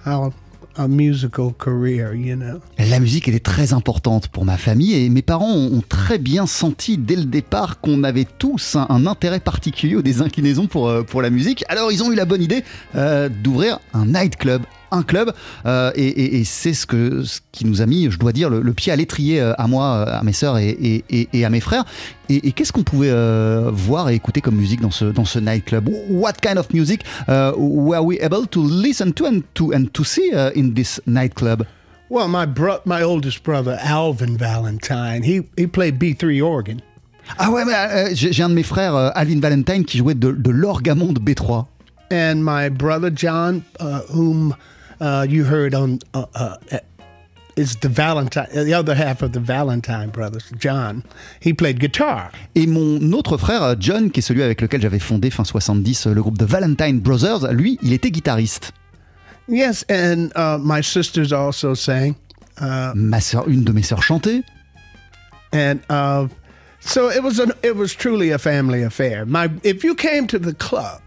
our, 0.05 0.31
our 0.77 0.87
musical 0.87 1.53
career. 1.53 2.13
You 2.13 2.35
know. 2.35 2.61
La 2.77 2.99
musique 2.99 3.27
est 3.27 3.43
très 3.43 3.73
importante 3.73 4.27
pour 4.27 4.45
ma 4.45 4.57
famille 4.57 4.93
et 4.93 5.09
mes 5.09 5.23
parents 5.23 5.51
ont, 5.55 5.81
très 5.81 6.19
bien 6.19 6.45
senti 6.45 6.99
dès 6.99 7.15
le 7.15 7.25
départ 7.25 7.79
qu'on 7.79 8.03
avait 8.03 8.27
tous 8.37 8.75
un, 8.75 8.85
un 8.89 9.07
intérêt 9.07 9.39
particulier 9.39 9.95
ou 9.95 10.03
des 10.03 10.21
inclinaisons 10.21 10.67
pour, 10.67 10.87
euh, 10.87 11.01
pour 11.01 11.23
la 11.23 11.31
musique. 11.31 11.65
Alors 11.67 11.91
ils 11.91 12.03
ont 12.03 12.11
eu 12.11 12.15
la 12.15 12.25
bonne 12.25 12.43
idée 12.43 12.63
euh, 12.95 13.27
d'ouvrir 13.27 13.79
un 13.93 14.05
nightclub. 14.05 14.61
Un 14.95 15.01
club, 15.03 15.33
euh, 15.65 15.91
et, 15.95 16.05
et- 16.07 16.39
et 16.39 16.43
c'est 16.43 16.73
ce, 16.73 16.85
que, 16.85 17.23
ce 17.23 17.39
qui 17.51 17.65
nous 17.65 17.81
a 17.81 17.87
mis, 17.87 18.11
je 18.11 18.19
dois 18.19 18.31
dire, 18.31 18.49
le, 18.51 18.61
le 18.61 18.73
pied 18.73 18.91
à 18.91 18.95
l'étrier 18.95 19.41
euh, 19.41 19.53
à 19.57 19.65
moi, 19.67 20.05
euh, 20.07 20.19
à 20.19 20.21
mes 20.23 20.33
sœurs 20.33 20.59
et, 20.59 21.03
et- 21.09 21.45
à 21.45 21.49
mes 21.49 21.59
frères. 21.59 21.83
Et, 22.29 22.51
qu'est-ce 22.51 22.71
qu'on 22.71 22.83
pouvait 22.83 23.09
euh, 23.09 23.71
voir 23.73 24.09
et 24.09 24.15
écouter 24.15 24.39
comme 24.41 24.55
musique 24.55 24.81
dans 24.81 24.91
ce, 24.91 25.05
dans 25.05 25.25
ce 25.25 25.39
nightclub? 25.39 25.89
What 26.09 26.33
kind 26.43 26.57
of 26.59 26.71
music 26.73 27.01
uh, 27.27 27.51
were 27.57 28.03
we 28.03 28.19
able 28.21 28.45
to 28.51 28.63
listen 28.63 29.13
to 29.13 29.25
and 29.25 29.41
to, 29.55 29.71
and 29.73 29.85
to 29.93 30.03
see 30.03 30.31
uh, 30.33 30.51
in 30.55 30.73
this 30.75 31.01
nightclub? 31.07 31.63
Well, 32.11 32.27
my 32.27 32.45
bro- 32.45 32.81
my 32.85 33.01
oldest 33.01 33.43
brother 33.43 33.77
Alvin 33.81 34.37
Valentine, 34.37 35.23
he 35.23 35.41
he 35.57 35.65
played 35.65 35.97
B 35.97 36.13
three 36.15 36.39
organ. 36.41 36.81
Ah 37.39 37.49
ouais, 37.49 37.63
euh, 37.67 38.09
j'ai 38.13 38.43
un 38.43 38.49
de 38.49 38.53
mes 38.53 38.63
frères, 38.63 38.95
euh, 38.95 39.09
Alvin 39.15 39.39
Valentine, 39.39 39.85
qui 39.85 39.97
jouait 39.97 40.13
de, 40.13 40.31
de 40.31 40.51
l'orgamonde 40.51 41.17
B3. 41.19 41.65
and 42.11 42.43
my 42.43 42.69
brother 42.69 43.09
John, 43.15 43.63
uh, 43.79 44.01
whom 44.13 44.53
uh, 45.01 45.25
you 45.27 45.43
heard 45.45 45.73
on, 45.73 45.99
uh, 46.13 46.25
uh, 46.35 46.57
is 47.55 47.75
the 47.81 47.89
Valentine, 47.89 48.47
the 48.51 48.73
other 48.73 48.95
half 48.95 49.21
of 49.21 49.31
the 49.33 49.39
Valentine 49.39 50.09
brothers, 50.09 50.51
John. 50.57 51.03
He 51.39 51.53
played 51.53 51.79
guitar. 51.79 52.31
Et 52.55 52.65
mon 52.67 53.11
autre 53.13 53.37
frère, 53.37 53.75
John, 53.79 54.09
qui 54.09 54.19
est 54.19 54.23
celui 54.23 54.43
avec 54.43 54.61
lequel 54.61 54.81
j'avais 54.81 54.99
fondé 54.99 55.29
fin 55.29 55.43
70 55.43 56.07
euh, 56.07 56.13
le 56.13 56.21
groupe 56.21 56.37
de 56.37 56.45
Valentine 56.45 56.99
Brothers, 56.99 57.51
lui, 57.53 57.77
il 57.81 57.93
était 57.93 58.11
guitariste. 58.11 58.71
Yes, 59.47 59.85
and 59.89 60.29
uh, 60.35 60.57
my 60.57 60.81
sisters 60.81 61.33
also 61.33 61.75
sang, 61.75 62.15
Ma 62.95 63.19
sœur, 63.19 63.47
une 63.49 63.63
de 63.63 63.71
mes 63.71 63.83
sœurs 63.83 64.01
chantait. 64.03 64.43
and 65.53 65.81
uh, 65.89 66.27
so 66.79 67.09
it 67.09 67.21
was 67.23 67.39
an 67.39 67.51
it 67.61 67.75
was 67.75 67.93
truly 67.93 68.31
a 68.31 68.39
family 68.39 68.81
affair. 68.81 69.25
My 69.25 69.49
if 69.63 69.83
you 69.83 69.95
came 69.95 70.27
to 70.27 70.39
the 70.39 70.53
club, 70.55 71.01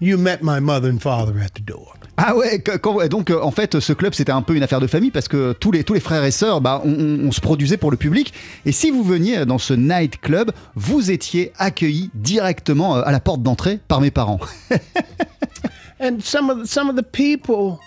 you 0.00 0.18
met 0.18 0.42
my 0.42 0.60
mother 0.60 0.88
and 0.88 1.00
father 1.00 1.38
at 1.38 1.54
the 1.54 1.60
door. 1.60 1.92
Ah 2.18 2.34
ouais, 2.34 2.60
quand- 2.60 3.06
donc 3.08 3.30
euh, 3.30 3.40
en 3.42 3.50
fait 3.50 3.78
ce 3.78 3.92
club 3.92 4.14
c'était 4.14 4.32
un 4.32 4.40
peu 4.42 4.54
une 4.56 4.62
affaire 4.62 4.80
de 4.80 4.86
famille 4.86 5.10
parce 5.10 5.28
que 5.28 5.52
tous 5.52 5.70
les, 5.70 5.84
tous 5.84 5.92
les 5.94 6.00
frères 6.00 6.24
et 6.24 6.30
sœurs, 6.30 6.60
bah, 6.62 6.80
on, 6.84 6.90
on- 6.90 7.28
on 7.28 7.32
se 7.32 7.40
produisait 7.40 7.76
pour 7.76 7.90
le 7.90 7.96
public. 7.98 8.32
Et 8.64 8.72
si 8.72 8.90
vous 8.90 9.02
veniez 9.04 9.44
dans 9.44 9.58
ce 9.58 9.74
night 9.74 10.18
club, 10.20 10.50
vous 10.74 11.10
étiez 11.10 11.52
accueillis 11.58 12.10
directement 12.14 12.96
euh, 12.96 13.02
à 13.04 13.12
la 13.12 13.20
porte 13.20 13.42
d'entrée 13.42 13.78
par 13.88 14.00
mes 14.00 14.10
parents. 14.10 14.40
And 16.00 16.18
some 16.20 16.50
of 16.50 16.62
the, 16.62 16.66
some 16.66 16.88
of 16.90 16.96
the 16.96 17.02
people 17.02 17.78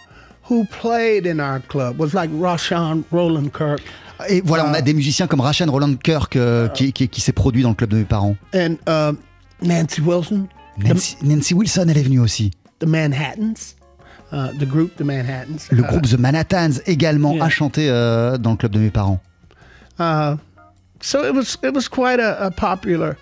who 0.50 0.66
played 0.82 1.28
in 1.28 1.40
our 1.40 1.60
club 1.68 2.00
was 2.00 2.14
like 2.14 2.30
Rashawn 2.34 3.04
Roland 3.12 3.50
Kirk 3.54 3.82
Et 4.28 4.42
voilà, 4.44 4.68
on 4.70 4.74
a 4.74 4.82
des 4.82 4.94
musiciens 4.94 5.28
comme 5.28 5.42
Rashan 5.42 5.68
Roland 5.72 5.96
Kirk 5.96 6.36
euh, 6.36 6.68
qui, 6.70 6.92
qui- 6.92 7.08
qui 7.08 7.22
s'est 7.22 7.32
produit 7.34 7.62
dans 7.64 7.70
le 7.70 7.76
club 7.76 7.92
de 7.92 7.98
mes 7.98 8.04
parents. 8.06 8.36
and 8.54 8.76
uh, 8.88 9.16
Nancy 9.66 10.02
Wilson, 10.02 10.48
Nancy, 10.78 11.18
Nancy 11.24 11.54
Wilson, 11.54 11.86
elle 11.90 11.98
est 11.98 12.04
venue 12.04 12.20
aussi. 12.20 12.52
the 12.80 12.86
Manhattans, 12.86 13.76
uh, 14.32 14.52
the 14.60 14.66
group, 14.66 14.96
the 14.98 15.04
Manhattans. 15.04 15.68
Le 15.72 15.84
Uh, 15.84 15.88
groupe 15.88 16.08
The 16.08 16.18
Manhattans 16.20 16.80
également 16.86 17.34
Yeah. 17.36 17.46
a 17.46 17.50
chanté 17.50 17.90
euh, 17.90 18.38
dans 18.38 18.52
le 18.52 18.58
club 18.58 18.72
de 18.72 18.80
mes 18.80 18.92
parents. 18.92 19.20
Uh, 20.00 20.38
so 21.02 21.24
it 21.26 21.34
was 21.34 21.58
it 21.64 21.74
was 21.74 21.88
quite 21.90 22.20
a, 22.20 22.46
a 22.46 22.52
popular 22.52 23.16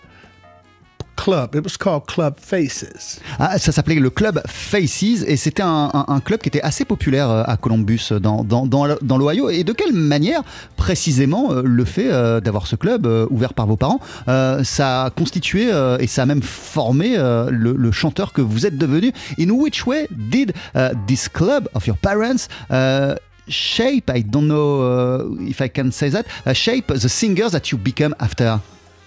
club. 1.18 1.56
It 1.56 1.64
was 1.66 1.78
called 1.78 2.06
Club 2.06 2.36
Faces. 2.40 3.20
Ah, 3.40 3.58
ça 3.58 3.72
s'appelait 3.72 3.96
le 3.96 4.10
club 4.10 4.42
Faces 4.48 5.04
et 5.28 5.36
c'était 5.36 5.64
un, 5.64 5.90
un- 5.94 6.06
un 6.08 6.20
club 6.22 6.40
qui 6.40 6.48
était 6.50 6.62
assez 6.62 6.86
populaire 6.86 7.30
euh, 7.30 7.44
à 7.46 7.58
Columbus 7.58 8.10
euh, 8.12 8.20
dans, 8.20 8.44
dans, 8.44 8.66
dans, 8.66 8.88
dans 9.02 9.18
l'Ohio. 9.18 9.50
Et 9.50 9.64
de 9.64 9.74
quelle 9.74 9.94
manière 9.94 10.44
précisément 10.78 11.52
euh, 11.52 11.62
le 11.66 11.86
fait 11.86 12.08
d'avoir 12.42 12.68
ce 12.68 12.76
club 12.76 13.06
ouvert 13.30 13.54
par 13.54 13.68
vos 13.68 13.76
parents, 13.76 14.00
ça 14.28 15.04
a 15.06 15.10
constitué 15.10 15.70
et 16.00 16.08
ça 16.08 16.24
a 16.24 16.26
même 16.26 16.44
formé 16.44 17.18
le, 17.18 17.74
le 17.74 17.92
chanteur 17.92 18.32
que 18.34 18.42
vous 18.42 18.66
êtes 18.66 18.78
devenu? 18.78 19.12
In 19.40 19.50
which 19.50 19.86
way 19.86 20.08
did 20.12 20.54
uh, 20.76 20.90
this 21.08 21.28
club 21.28 21.68
of 21.74 21.88
your 21.88 21.98
parents 21.98 22.48
uh, 22.70 23.16
shape, 23.50 24.10
I 24.14 24.24
don't 24.24 24.48
know 24.48 24.82
uh, 24.82 25.48
if 25.48 25.62
I 25.62 25.70
can 25.70 25.92
say 25.92 26.10
that, 26.12 26.26
uh, 26.46 26.54
shape 26.54 26.88
the 26.94 27.08
singers 27.10 27.52
that 27.52 27.72
you 27.72 27.78
became 27.78 28.14
after? 28.20 28.60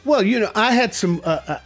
Well, 0.04 0.24
you 0.24 0.40
know, 0.40 0.50
I 0.54 0.72
had 0.72 0.94
some 0.94 1.20
uh, 1.24 1.58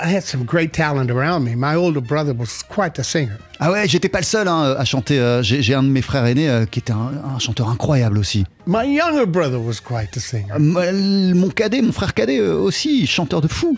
I 0.00 0.06
had 0.14 0.22
some 0.22 0.44
great 0.44 0.72
talent 0.72 1.10
around 1.10 1.44
me. 1.44 1.56
My 1.56 1.74
older 1.74 2.00
brother 2.00 2.32
was 2.32 2.62
quite 2.68 2.98
a 3.00 3.02
singer. 3.02 3.36
Ah 3.58 3.72
ouais, 3.72 3.88
j'étais 3.88 4.08
pas 4.08 4.20
le 4.20 4.24
seul 4.24 4.46
hein, 4.46 4.76
à 4.78 4.84
chanter. 4.84 5.18
euh, 5.18 5.42
J'ai 5.42 5.60
j'ai 5.62 5.74
un 5.74 5.82
de 5.82 5.88
mes 5.88 6.02
frères 6.02 6.24
aînés 6.24 6.48
euh, 6.48 6.66
qui 6.66 6.78
était 6.78 6.92
un, 6.92 7.12
un 7.34 7.38
chanteur 7.40 7.68
incroyable 7.68 8.18
aussi. 8.18 8.44
My 8.66 8.84
younger 8.86 9.26
brother 9.26 9.58
was 9.60 9.80
quite 9.84 10.16
a 10.16 10.20
singer. 10.20 10.52
Euh, 10.52 11.34
Mon 11.34 11.48
cadet, 11.50 11.82
mon 11.82 11.92
frère 11.92 12.14
cadet 12.14 12.38
euh, 12.38 12.54
aussi, 12.58 13.06
chanteur 13.06 13.40
de 13.40 13.48
fou. 13.48 13.76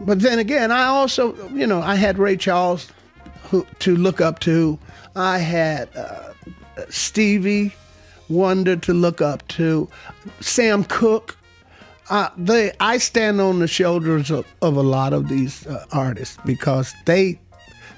But 0.00 0.18
then 0.20 0.38
again, 0.38 0.70
I 0.70 0.84
also, 0.88 1.34
you 1.54 1.66
know, 1.66 1.80
I 1.80 1.96
had 1.96 2.18
Ray 2.18 2.36
Charles 2.36 2.88
who, 3.50 3.64
to 3.78 3.94
look 3.96 4.20
up 4.20 4.40
to. 4.40 4.78
I 5.16 5.38
had 5.38 5.88
uh, 5.96 6.32
Stevie 6.90 7.72
Wonder 8.28 8.76
to 8.76 8.92
look 8.92 9.20
up 9.22 9.46
to. 9.56 9.88
Sam 10.40 10.84
Cooke. 10.84 11.36
Uh, 12.12 12.28
they, 12.36 12.72
I 12.78 12.98
stand 12.98 13.40
on 13.40 13.58
the 13.58 13.66
shoulders 13.66 14.30
of, 14.30 14.44
of 14.60 14.76
a 14.76 14.82
lot 14.82 15.14
of 15.14 15.30
these 15.30 15.66
uh, 15.66 15.86
artists 15.92 16.36
because 16.44 16.92
they, 17.06 17.40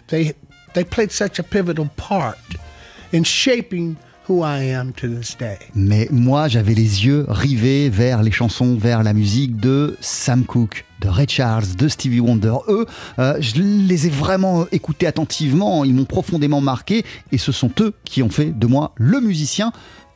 they, 0.06 0.34
they 0.74 0.84
played 0.84 1.10
such 1.10 1.40
a 1.40 1.42
pivotal 1.42 1.90
part 1.96 2.38
in 3.10 3.24
shaping 3.24 3.96
who 4.28 4.42
I 4.42 4.62
am 4.70 4.92
to 4.92 5.08
this 5.08 5.34
day. 5.36 5.58
Mais 5.74 6.06
moi, 6.12 6.46
j'avais 6.46 6.74
les 6.74 7.04
yeux 7.04 7.26
rivés 7.28 7.88
vers 7.90 8.22
les 8.22 8.30
chansons, 8.30 8.76
vers 8.76 9.02
la 9.02 9.12
musique 9.12 9.56
de 9.56 9.96
Sam 10.00 10.44
Cooke, 10.44 10.84
de 11.00 11.08
Ray 11.08 11.26
Charles, 11.28 11.74
de 11.76 11.88
Stevie 11.88 12.20
Wonder. 12.20 12.54
Eux, 12.68 12.86
euh, 13.18 13.36
je 13.40 13.60
les 13.60 14.06
ai 14.06 14.10
vraiment 14.10 14.66
écoutés 14.70 15.08
attentivement, 15.08 15.84
ils 15.84 15.92
m'ont 15.92 16.04
profondément 16.04 16.60
marqué 16.60 17.04
et 17.32 17.38
ce 17.38 17.50
sont 17.50 17.72
eux 17.80 17.92
qui 18.04 18.22
ont 18.22 18.30
fait 18.30 18.56
de 18.56 18.66
moi 18.68 18.92
le 18.94 19.20
musicien 19.20 19.72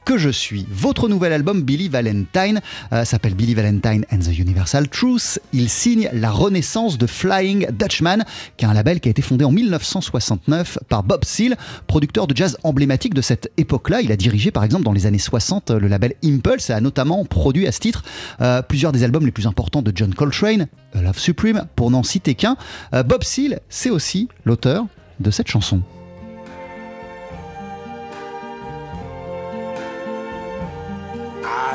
que 0.09 0.17
je 0.17 0.31
suis. 0.31 0.67
Votre 0.71 1.07
nouvel 1.07 1.35
album 1.35 1.61
Billy 1.61 1.91
Valentine 1.91 2.63
euh, 2.95 3.05
s'appelle 3.05 3.35
Billy 3.35 3.53
Valentine 3.53 4.07
and 4.11 4.21
the 4.21 4.39
Universal 4.39 4.89
Truth. 4.89 5.39
Il 5.53 5.69
signe 5.69 6.09
la 6.15 6.31
renaissance 6.31 6.97
de 6.97 7.07
Flying 7.07 7.67
Dutchman, 7.73 8.25
qui 8.57 8.65
est 8.65 8.69
un 8.69 8.73
label 8.73 9.01
qui 9.01 9.09
a 9.09 9.11
été 9.11 9.21
fondé 9.21 9.45
en 9.45 9.53
1969 9.53 10.79
par 10.89 11.03
Bob 11.03 11.27
Seal, 11.27 11.59
producteur 11.87 12.27
de 12.27 12.35
jazz 12.35 12.57
emblématique 12.63 13.13
de 13.13 13.21
cette 13.21 13.53
époque-là. 13.59 14.01
Il 14.01 14.11
a 14.11 14.17
dirigé 14.17 14.51
par 14.51 14.65
exemple 14.65 14.85
dans 14.85 14.95
les 14.95 15.05
années 15.05 15.19
60 15.19 15.73
le 15.73 15.89
label 15.89 16.15
Impulse 16.25 16.71
et 16.71 16.73
a 16.73 16.81
notamment 16.81 17.23
produit 17.27 17.67
à 17.67 17.73
ce 17.73 17.81
titre 17.81 18.03
euh, 18.41 18.63
plusieurs 18.63 18.93
des 18.93 19.05
albums 19.05 19.27
les 19.27 19.33
plus 19.33 19.47
importants 19.47 19.83
de 19.83 19.93
John 19.95 20.15
Coltrane, 20.15 20.69
A 20.95 21.03
Love 21.03 21.19
Supreme, 21.19 21.67
pour 21.77 21.91
n'en 21.91 22.03
citer 22.03 22.35
qu'un. 22.35 22.57
Euh, 22.95 23.03
Bob 23.03 23.25
Seal, 23.25 23.61
c'est 23.69 23.91
aussi 23.91 24.29
l'auteur 24.47 24.87
de 25.21 25.31
cette 25.31 25.49
chanson. 25.49 25.83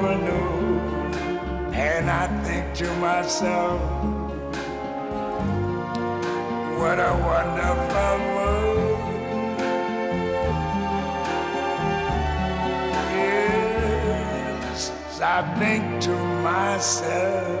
knew. 0.00 0.80
And 1.72 2.10
I 2.10 2.26
think 2.44 2.74
to 2.74 2.88
myself, 2.96 3.80
what 6.78 6.98
a 6.98 7.12
wonderful 7.30 8.18
world. 8.34 8.98
Yes, 13.14 14.92
I 15.20 15.42
think 15.58 16.02
to 16.02 16.16
myself, 16.42 17.60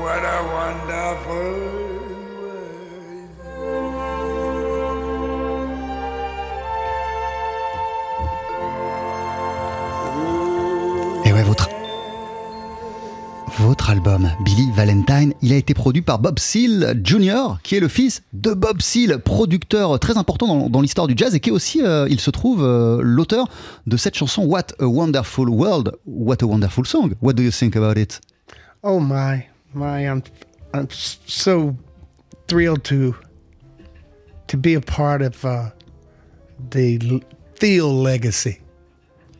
what 0.00 0.22
a 0.36 0.40
wonderful 0.58 1.65
Billy 14.44 14.70
Valentine, 14.72 15.34
il 15.42 15.52
a 15.52 15.56
été 15.56 15.74
produit 15.74 16.00
par 16.00 16.20
Bob 16.20 16.38
Seal 16.38 17.00
Jr., 17.02 17.56
qui 17.64 17.74
est 17.74 17.80
le 17.80 17.88
fils 17.88 18.22
de 18.32 18.54
Bob 18.54 18.80
Seal, 18.80 19.18
producteur 19.18 19.98
très 19.98 20.16
important 20.16 20.68
dans, 20.68 20.80
l'histoire 20.80 21.08
du 21.08 21.14
jazz 21.16 21.34
et 21.34 21.40
qui 21.40 21.48
est 21.48 21.52
aussi, 21.52 21.82
euh, 21.82 22.06
il 22.08 22.20
se 22.20 22.30
trouve, 22.30 22.62
euh, 22.62 23.00
l'auteur 23.02 23.48
de 23.86 23.96
cette 23.96 24.14
chanson 24.14 24.44
What 24.44 24.66
a 24.78 24.86
Wonderful 24.86 25.48
World, 25.48 25.92
What 26.06 26.36
a 26.42 26.46
Wonderful 26.46 26.86
Song. 26.86 27.14
What 27.20 27.32
do 27.32 27.42
you 27.42 27.50
think 27.50 27.74
about 27.74 27.98
it? 27.98 28.20
Oh 28.84 29.00
my, 29.00 29.44
my! 29.74 30.08
I'm 30.08 30.22
I'm 30.72 30.86
so 30.90 31.74
thrilled 32.46 32.84
to 32.84 33.16
to 34.46 34.56
be 34.56 34.74
a 34.74 34.80
part 34.80 35.20
of 35.20 35.44
uh, 35.44 35.70
the 36.70 37.20
Thiel 37.56 37.92
legacy 37.92 38.60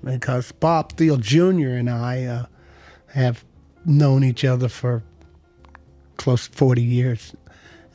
because 0.03 0.51
Bob 0.51 0.93
Thiel 0.97 1.19
Jr. 1.19 1.79
and 1.79 1.89
I 1.89 2.25
uh, 2.25 2.47
have 3.15 3.45
known 3.87 4.25
each 4.25 4.45
other 4.45 4.69
for 4.69 5.03
close 6.17 6.49
to 6.49 6.57
40 6.57 6.83
years, 6.83 7.35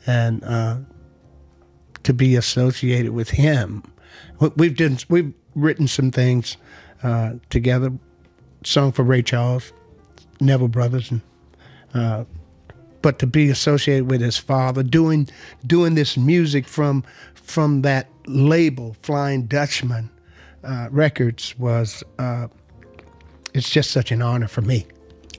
and 0.06 0.42
uh, 0.44 0.78
to 2.02 2.12
be 2.12 2.36
associated 2.36 3.12
with 3.12 3.30
him, 3.30 3.82
we- 4.40 4.50
we've 4.56 4.76
done 4.76 4.98
we've 5.08 5.32
written 5.54 5.86
some 5.88 6.10
things 6.10 6.56
uh, 7.02 7.32
together, 7.50 7.92
Song 8.64 8.92
for 8.92 9.02
Ray 9.02 9.22
Charles, 9.22 9.72
Neville 10.40 10.68
Brothers, 10.68 11.10
and 11.10 11.20
uh, 11.94 12.24
but 13.02 13.18
to 13.18 13.26
be 13.26 13.50
associated 13.50 14.08
with 14.08 14.20
his 14.20 14.38
father, 14.38 14.82
doing 14.82 15.28
doing 15.66 15.94
this 15.94 16.16
music 16.16 16.66
from 16.66 17.04
from 17.34 17.82
that 17.82 18.08
label, 18.26 18.96
Flying 19.02 19.46
Dutchman 19.46 20.08
uh, 20.64 20.88
Records, 20.90 21.58
was 21.58 22.04
uh, 22.18 22.46
it's 23.52 23.68
just 23.68 23.90
such 23.90 24.12
an 24.12 24.22
honor 24.22 24.48
for 24.48 24.62
me. 24.62 24.86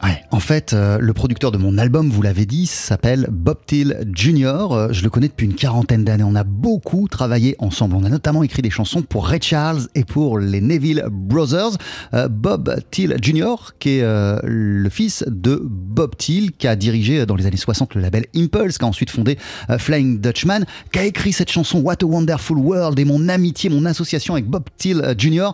Ouais, 0.04 0.22
en 0.32 0.42
fait, 0.42 0.74
euh, 0.74 0.98
le 1.00 1.14
producteur 1.14 1.52
de 1.52 1.58
mon 1.58 1.78
album, 1.78 2.10
vous 2.10 2.22
l'avez 2.22 2.46
dit, 2.46 2.68
s'appelle 2.68 3.26
Bob 3.32 3.60
Thiel 3.66 4.06
Jr. 4.14 4.68
Euh, 4.72 4.88
je 4.92 5.02
le 5.02 5.10
connais 5.10 5.30
depuis 5.30 5.46
une 5.46 5.56
quarantaine 5.56 6.04
d'années. 6.04 6.26
On 6.26 6.36
a 6.36 6.44
beaucoup 6.44 7.08
travaillé 7.08 7.56
ensemble. 7.60 7.96
On 7.96 8.04
a 8.04 8.10
notamment 8.10 8.44
écrit 8.44 8.62
des 8.62 8.70
chansons 8.70 9.02
pour 9.02 9.26
Ray 9.26 9.42
Charles 9.42 9.88
et 9.96 10.04
pour 10.04 10.40
les 10.40 10.60
Neville 10.60 11.06
Brothers. 11.10 11.78
Euh, 12.14 12.28
Bob 12.28 12.82
Thiel 12.92 13.18
Jr., 13.22 13.56
qui 13.80 14.00
est 14.00 14.02
euh, 14.02 14.40
le 14.44 14.90
fils 14.90 15.24
de 15.28 15.62
Bob 15.64 16.18
Thiel, 16.18 16.52
qui 16.52 16.68
a 16.68 16.76
dirigé 16.76 17.22
euh, 17.22 17.26
dans 17.26 17.36
les 17.36 17.46
années 17.46 17.56
60 17.56 17.96
le 17.96 18.02
label 18.02 18.26
Impulse, 18.36 18.78
qui 18.78 18.84
a 18.84 18.88
ensuite 18.88 19.10
fondé 19.10 19.38
euh, 19.70 19.78
Flying 19.78 20.20
Dutchman, 20.20 20.66
qui 20.92 21.00
a 21.00 21.06
écrit 21.06 21.32
cette 21.32 21.52
chanson 21.52 21.80
What 21.80 21.98
a 22.02 22.06
Wonderful 22.06 22.58
World 22.58 23.00
et 23.00 23.06
mon 23.06 23.30
amitié, 23.30 23.70
mon 23.70 23.86
association 23.86 24.34
avec 24.34 24.48
Bob 24.48 24.64
euh, 24.86 25.16
Jr. 25.18 25.52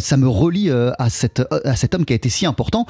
ça 0.00 0.16
me 0.16 0.28
relie 0.28 0.70
à, 0.70 1.10
cette, 1.10 1.42
à 1.64 1.76
cet 1.76 1.94
homme 1.94 2.04
qui 2.04 2.12
a 2.12 2.16
été 2.16 2.28
si 2.28 2.46
important 2.46 2.86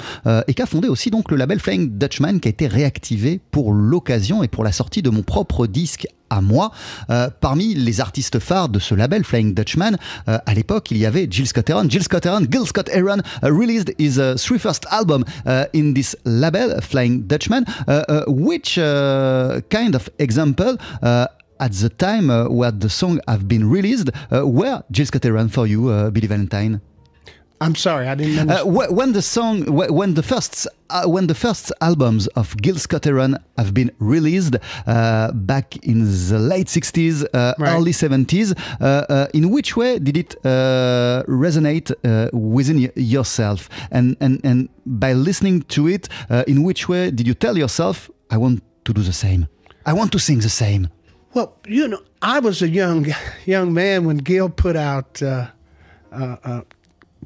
et 0.47 0.53
qui 0.53 0.61
a 0.61 0.65
fondé 0.65 0.87
aussi 0.87 0.94
donc 1.11 1.31
le 1.31 1.37
label 1.37 1.59
Flying 1.59 1.97
Dutchman 1.97 2.39
qui 2.39 2.47
a 2.47 2.51
été 2.51 2.67
réactivé 2.67 3.39
pour 3.51 3.73
l'occasion 3.73 4.43
et 4.43 4.47
pour 4.47 4.63
la 4.63 4.71
sortie 4.71 5.01
de 5.01 5.09
mon 5.09 5.21
propre 5.21 5.67
disque 5.67 6.07
à 6.29 6.41
moi. 6.41 6.71
Euh, 7.09 7.29
parmi 7.39 7.73
les 7.75 8.01
artistes 8.01 8.39
phares 8.39 8.69
de 8.69 8.79
ce 8.79 8.95
label 8.95 9.23
Flying 9.23 9.53
Dutchman, 9.53 9.97
euh, 10.27 10.37
à 10.45 10.53
l'époque, 10.53 10.91
il 10.91 10.97
y 10.97 11.05
avait 11.05 11.27
Jill 11.29 11.47
Scott 11.47 11.69
Heron. 11.69 11.89
Jill 11.89 12.03
Scott 12.03 12.25
Heron, 12.25 12.45
Gil 12.49 12.65
Scott 12.65 12.89
Heron 12.89 13.19
uh, 13.43 13.47
released 13.47 13.93
his 13.99 14.19
three 14.37 14.59
first 14.59 14.85
album 14.89 15.23
in 15.73 15.93
this 15.93 16.15
label, 16.25 16.81
Flying 16.81 17.27
Dutchman, 17.27 17.65
which 18.27 18.77
uh, 18.77 19.61
kind 19.69 19.95
of 19.95 20.09
example 20.19 20.77
uh, 21.01 21.27
at 21.59 21.71
the 21.71 21.89
time 21.89 22.29
uh, 22.29 22.47
where 22.49 22.71
the 22.71 22.89
song 22.89 23.19
have 23.27 23.47
been 23.47 23.69
released, 23.69 24.09
were 24.31 24.83
Jill 24.91 25.05
Scott 25.05 25.23
Heron 25.23 25.49
for 25.49 25.67
you, 25.67 26.11
Billy 26.11 26.27
Valentine? 26.27 26.81
I'm 27.61 27.73
sorry, 27.75 28.07
I 28.07 28.15
didn't 28.15 28.49
Uh, 28.49 28.63
wh- 28.65 28.91
when 28.91 29.13
the 29.13 29.21
song, 29.21 29.63
wh- 29.63 29.89
when 29.99 30.13
the 30.15 30.21
first, 30.23 30.67
uh, 30.89 31.05
when 31.05 31.27
the 31.27 31.33
first 31.33 31.71
albums 31.79 32.27
of 32.35 32.55
Gil 32.61 32.75
Scott 32.75 33.05
Heron 33.05 33.37
have 33.57 33.73
been 33.73 33.91
released 33.99 34.55
uh, 34.85 35.31
back 35.31 35.77
in 35.77 36.03
the 36.29 36.37
late 36.37 36.67
'60s, 36.67 37.23
uh, 37.23 37.53
Right. 37.57 37.73
early 37.75 37.93
'70s, 37.93 38.53
uh, 38.53 38.83
uh, 39.09 39.27
in 39.33 39.49
which 39.51 39.77
way 39.77 39.99
did 39.99 40.17
it 40.17 40.35
uh, 40.43 41.23
resonate 41.27 41.91
uh, 42.03 42.29
within 42.37 42.91
yourself? 42.95 43.69
And 43.89 44.17
and 44.19 44.41
and 44.43 44.67
by 44.85 45.13
listening 45.13 45.63
to 45.75 45.87
it, 45.87 46.09
uh, 46.29 46.43
in 46.47 46.63
which 46.63 46.89
way 46.89 47.09
did 47.09 47.25
you 47.25 47.33
tell 47.35 47.57
yourself, 47.57 48.09
"I 48.29 48.37
want 48.37 48.61
to 48.83 48.93
do 48.93 49.01
the 49.01 49.13
same. 49.13 49.47
I 49.85 49.93
want 49.93 50.11
to 50.11 50.19
sing 50.19 50.41
the 50.41 50.49
same"? 50.49 50.89
Well, 51.33 51.53
you 51.67 51.87
know, 51.87 51.99
I 52.21 52.39
was 52.39 52.61
a 52.61 52.67
young 52.67 53.07
young 53.45 53.73
man 53.73 54.05
when 54.05 54.17
Gil 54.17 54.49
put 54.49 54.75
out 54.75 55.21
uh, 55.21 55.47
uh, 56.11 56.35
uh, 56.43 56.61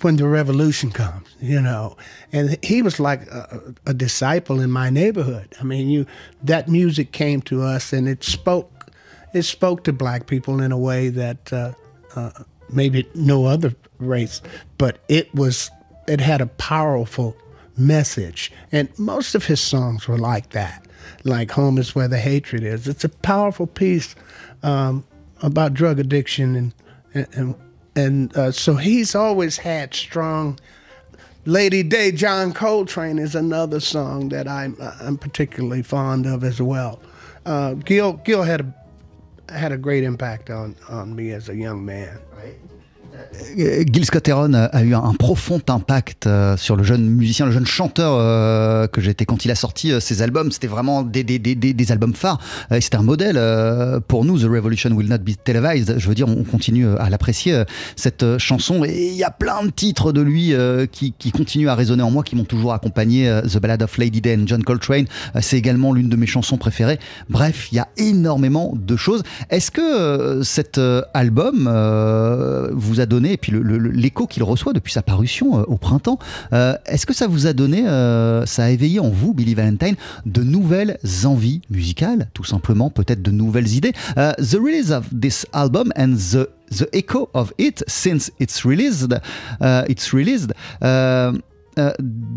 "When 0.02 0.18
the 0.18 0.28
Revolution 0.28 0.92
Comes," 0.92 1.28
you 1.42 1.62
know, 1.62 1.98
and 2.32 2.58
he 2.64 2.82
was 2.82 3.00
like 3.00 3.28
a, 3.28 3.74
a 3.86 3.94
disciple 3.94 4.60
in 4.60 4.72
my 4.72 4.90
neighborhood. 4.90 5.56
I 5.60 5.64
mean, 5.64 5.90
you 5.90 6.06
that 6.44 6.68
music 6.68 7.12
came 7.12 7.42
to 7.44 7.62
us, 7.64 7.94
and 7.94 8.08
it 8.08 8.24
spoke 8.24 8.92
it 9.34 9.44
spoke 9.44 9.84
to 9.84 9.94
black 9.94 10.28
people 10.28 10.62
in 10.62 10.72
a 10.72 10.78
way 10.78 11.10
that 11.10 11.54
uh, 11.54 11.74
uh, 12.16 12.32
maybe 12.72 13.08
no 13.16 13.46
other 13.46 13.74
race, 14.00 14.42
but 14.78 15.00
it 15.08 15.34
was 15.34 15.70
it 16.08 16.20
had 16.20 16.42
a 16.42 16.48
powerful 16.48 17.36
message, 17.78 18.52
and 18.72 18.90
most 18.98 19.36
of 19.36 19.46
his 19.46 19.62
songs 19.62 20.08
were 20.08 20.18
like 20.18 20.50
that 20.50 20.86
like 21.24 21.52
home 21.52 21.78
is 21.78 21.96
where 21.96 22.08
the 22.08 22.18
hatred 22.18 22.64
is. 22.64 22.88
It's 22.88 23.04
a 23.04 23.10
powerful 23.10 23.68
piece 23.68 24.16
um, 24.64 25.06
about 25.42 25.74
drug 25.74 26.00
addiction 26.00 26.56
and 26.56 26.74
and 27.14 27.28
and 27.34 27.56
uh, 27.98 28.52
so 28.52 28.76
he's 28.76 29.16
always 29.16 29.58
had 29.58 29.94
strong. 29.94 30.60
Lady 31.46 31.84
Day, 31.84 32.12
John 32.12 32.54
Coltrane 32.54 33.18
is 33.18 33.36
another 33.36 33.80
song 33.80 34.30
that 34.30 34.48
I'm 34.48 34.78
I'm 35.02 35.18
particularly 35.18 35.82
fond 35.82 36.26
of 36.26 36.44
as 36.44 36.62
well. 36.62 37.02
Uh, 37.46 37.74
Gil 37.74 38.14
Gil 38.14 38.44
had 38.44 38.62
a 38.62 39.54
had 39.54 39.72
a 39.72 39.78
great 39.78 40.04
impact 40.04 40.50
on 40.50 40.76
on 40.88 41.16
me 41.16 41.32
as 41.32 41.50
a 41.50 41.56
young 41.56 41.86
man. 41.86 42.20
Euh, 42.38 42.52
Gil 43.56 44.06
Scott 44.06 44.28
Heron 44.28 44.54
a 44.54 44.84
eu 44.84 44.94
un 44.94 45.14
profond 45.14 45.62
impact 45.68 46.28
euh, 46.28 46.58
sur 46.58 46.76
le 46.76 46.84
jeune 46.84 47.10
musicien, 47.10 47.46
le 47.46 47.52
jeune 47.52 47.66
chanteur 47.66 48.14
euh, 48.16 48.88
que 48.88 49.02
j'étais 49.02 49.26
quand 49.26 49.46
il 49.46 49.52
a 49.52 49.56
sorti 49.56 49.92
ses 50.00 50.22
albums. 50.22 50.52
C'était 50.52 50.68
vraiment 50.68 51.04
des, 51.04 51.92
albums 51.92 52.14
phares. 52.14 52.40
C'était 52.80 52.98
un 52.98 53.04
modèle 53.04 53.40
pour 54.08 54.26
nous. 54.26 54.40
The 54.40 54.44
Revolution 54.44 54.92
Will 54.92 55.10
Not 55.10 55.20
Be 55.20 55.32
Televised. 55.44 55.96
Je 55.98 56.08
veux 56.08 56.16
dire, 56.16 56.28
on 56.28 56.44
continue 56.44 56.88
à 56.98 57.10
l'apprécier 57.10 57.64
cette 57.96 58.38
chanson. 58.38 58.84
Et 58.84 59.08
il 59.08 59.16
y 59.16 59.24
a 59.24 59.32
plein 59.32 59.64
de 59.64 59.72
titres 59.72 60.12
de 60.12 60.22
lui 60.22 60.54
qui, 60.92 61.14
qui 61.18 61.32
continuent 61.32 61.70
à 61.70 61.76
résonner 61.76 62.04
en 62.04 62.12
moi, 62.12 62.24
qui 62.24 62.36
m'ont 62.36 62.44
toujours 62.44 62.74
accompagné. 62.74 63.30
The 63.44 63.60
Ballad 63.60 63.82
of 63.84 63.98
Lady 63.98 64.22
Day 64.22 64.38
and 64.38 64.48
John 64.48 64.64
Coltrane, 64.64 65.06
c'est 65.42 65.58
également 65.58 65.94
l'une 65.94 66.10
de 66.10 66.16
mes 66.16 66.28
chansons 66.28 66.58
préférées. 66.58 67.00
Bref, 67.30 67.70
il 67.72 67.76
y 67.76 67.80
a 67.80 67.88
énormément 67.98 68.74
de 68.76 68.96
choses. 68.96 69.24
Est-ce 69.50 69.72
que 69.72 70.42
cet 70.44 70.80
album 71.14 71.64
vous 72.74 73.00
a 73.00 73.06
donné, 73.10 73.34
et 73.34 73.38
puis 73.38 73.52
l'écho 73.94 74.28
qu'il 74.28 74.44
reçoit 74.44 74.72
depuis 74.72 74.94
sa 74.94 75.02
parution 75.02 75.60
euh, 75.60 75.64
au 75.68 75.78
printemps, 75.78 76.20
euh, 76.54 76.76
est-ce 76.86 77.06
que 77.06 77.14
ça 77.14 77.28
vous 77.28 77.48
a 77.48 77.54
donné, 77.54 77.88
euh, 77.88 78.46
ça 78.46 78.66
a 78.66 78.70
éveillé 78.70 79.02
en 79.02 79.10
vous, 79.10 79.34
Billy 79.34 79.56
Valentine, 79.56 79.96
de 80.26 80.44
nouvelles 80.44 80.98
envies 81.26 81.62
musicales, 81.70 82.30
tout 82.34 82.46
simplement, 82.46 82.90
peut-être 82.90 83.22
de 83.22 83.32
nouvelles 83.32 83.74
idées? 83.74 83.94
The 84.16 84.56
release 84.56 84.92
of 84.92 85.08
this 85.20 85.46
album 85.52 85.92
and 85.98 86.16
the 86.16 86.48
the 86.72 86.88
echo 86.94 87.30
of 87.34 87.52
it 87.58 87.84
since 87.88 88.32
it's 88.40 88.64
released, 88.64 89.12
uh, 89.60 89.84
it's 89.88 90.14
released. 90.14 90.54
Uh, 90.82 91.34
uh, 91.78 91.94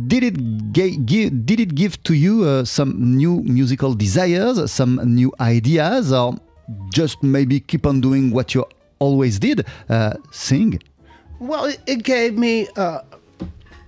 did 0.06 0.24
it 0.24 0.72
give, 0.72 1.44
did 1.44 1.60
it 1.60 1.74
give 1.74 2.02
to 2.02 2.14
you 2.14 2.64
some 2.64 2.94
new 2.98 3.42
musical 3.44 3.94
desires, 3.94 4.70
some 4.70 5.00
new 5.04 5.30
ideas, 5.38 6.12
or 6.12 6.34
just 6.94 7.22
maybe 7.22 7.60
keep 7.60 7.86
on 7.86 8.00
doing 8.00 8.30
what 8.30 8.54
you 8.54 8.64
always 9.03 9.38
did, 9.38 9.64
uh, 9.88 10.14
sing? 10.30 10.78
Well, 11.40 11.64
it, 11.86 12.03
gave 12.05 12.38
me. 12.38 12.68
Uh, 12.76 13.00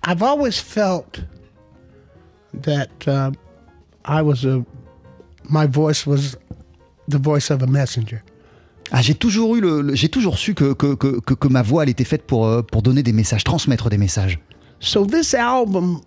I've 0.03 0.23
always 0.23 0.59
felt 0.59 1.23
that 2.53 2.91
uh, 3.07 3.31
I 4.05 4.23
was 4.23 4.45
a. 4.45 4.65
My 5.49 5.67
voice 5.67 6.07
was 6.07 6.37
the 7.07 7.19
voice 7.19 7.51
of 7.51 7.62
a 7.62 7.67
messenger. 7.67 8.23
Ah, 8.91 9.03
j'ai 9.03 9.15
toujours 9.15 9.57
eu 9.57 9.61
le, 9.61 9.95
j'ai 9.95 10.09
toujours 10.09 10.39
su 10.39 10.55
que 10.55 10.75
que, 10.75 10.95
que, 10.95 11.35
que, 11.35 11.49
ma 11.49 11.62
voix 11.62 11.85
elle 11.85 11.89
était 11.89 12.05
faite 12.05 12.27
pour 12.27 12.47
euh, 12.47 12.62
pour 12.62 12.83
donner 12.83 13.03
des 13.03 13.12
messages, 13.12 13.45
transmettre 13.45 13.89
des 13.89 13.99
messages. 13.99 14.39
So 14.81 15.07
this 15.07 15.33
album 15.35 16.01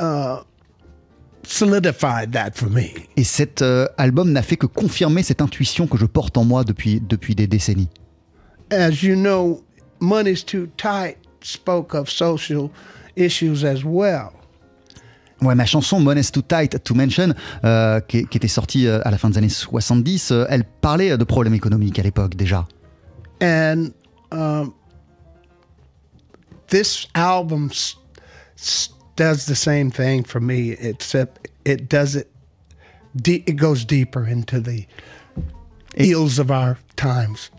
uh, 0.00 0.42
solidified 1.42 2.32
that 2.32 2.52
for 2.54 2.68
me. 2.70 2.90
Et 3.16 3.24
cet 3.24 3.62
euh, 3.62 3.86
album 3.96 4.30
n'a 4.32 4.42
fait 4.42 4.56
que 4.56 4.66
confirmer 4.66 5.22
cette 5.22 5.40
intuition 5.40 5.86
que 5.86 5.96
je 5.96 6.06
porte 6.06 6.36
en 6.36 6.44
moi 6.44 6.64
depuis 6.64 7.00
depuis 7.00 7.34
des 7.34 7.46
décennies. 7.46 7.88
As 8.70 9.02
you 9.02 9.14
know, 9.14 9.62
Money's 10.00 10.42
Too 10.42 10.68
Tight 10.76 11.16
spoke 11.40 11.94
of 11.94 12.08
social 12.10 12.70
issues 13.16 13.64
as 13.64 13.84
well. 13.84 14.32
Ouais, 15.40 15.54
ma 15.54 15.64
chanson 15.64 16.00
Money's 16.00 16.30
Too 16.32 16.42
Tight 16.42 16.82
to 16.82 16.94
Mention, 16.94 17.32
euh, 17.64 18.00
qui, 18.00 18.26
qui, 18.26 18.38
était 18.38 18.48
sortie 18.48 18.88
euh, 18.88 19.00
à 19.04 19.10
la 19.10 19.18
fin 19.18 19.30
des 19.30 19.38
années 19.38 19.48
70, 19.48 20.32
euh, 20.32 20.46
elle 20.48 20.64
parlait 20.64 21.16
de 21.16 21.24
problèmes 21.24 21.54
économiques 21.54 21.98
à 21.98 22.02
l'époque 22.02 22.34
déjà. 22.34 22.66
And 23.40 23.92
um, 24.32 24.74
this 26.66 27.06
album 27.14 27.70
does 29.14 29.46
the 29.46 29.54
same 29.54 29.92
thing 29.92 30.24
for 30.24 30.40
me, 30.40 30.72
except 30.80 31.48
it 31.64 31.88
does 31.88 32.16
it, 32.16 32.28
it 33.24 33.56
goes 33.56 33.84
deeper 33.84 34.26
into 34.26 34.60
the 34.60 34.86
ills 35.96 36.40
of 36.40 36.50
our 36.50 36.78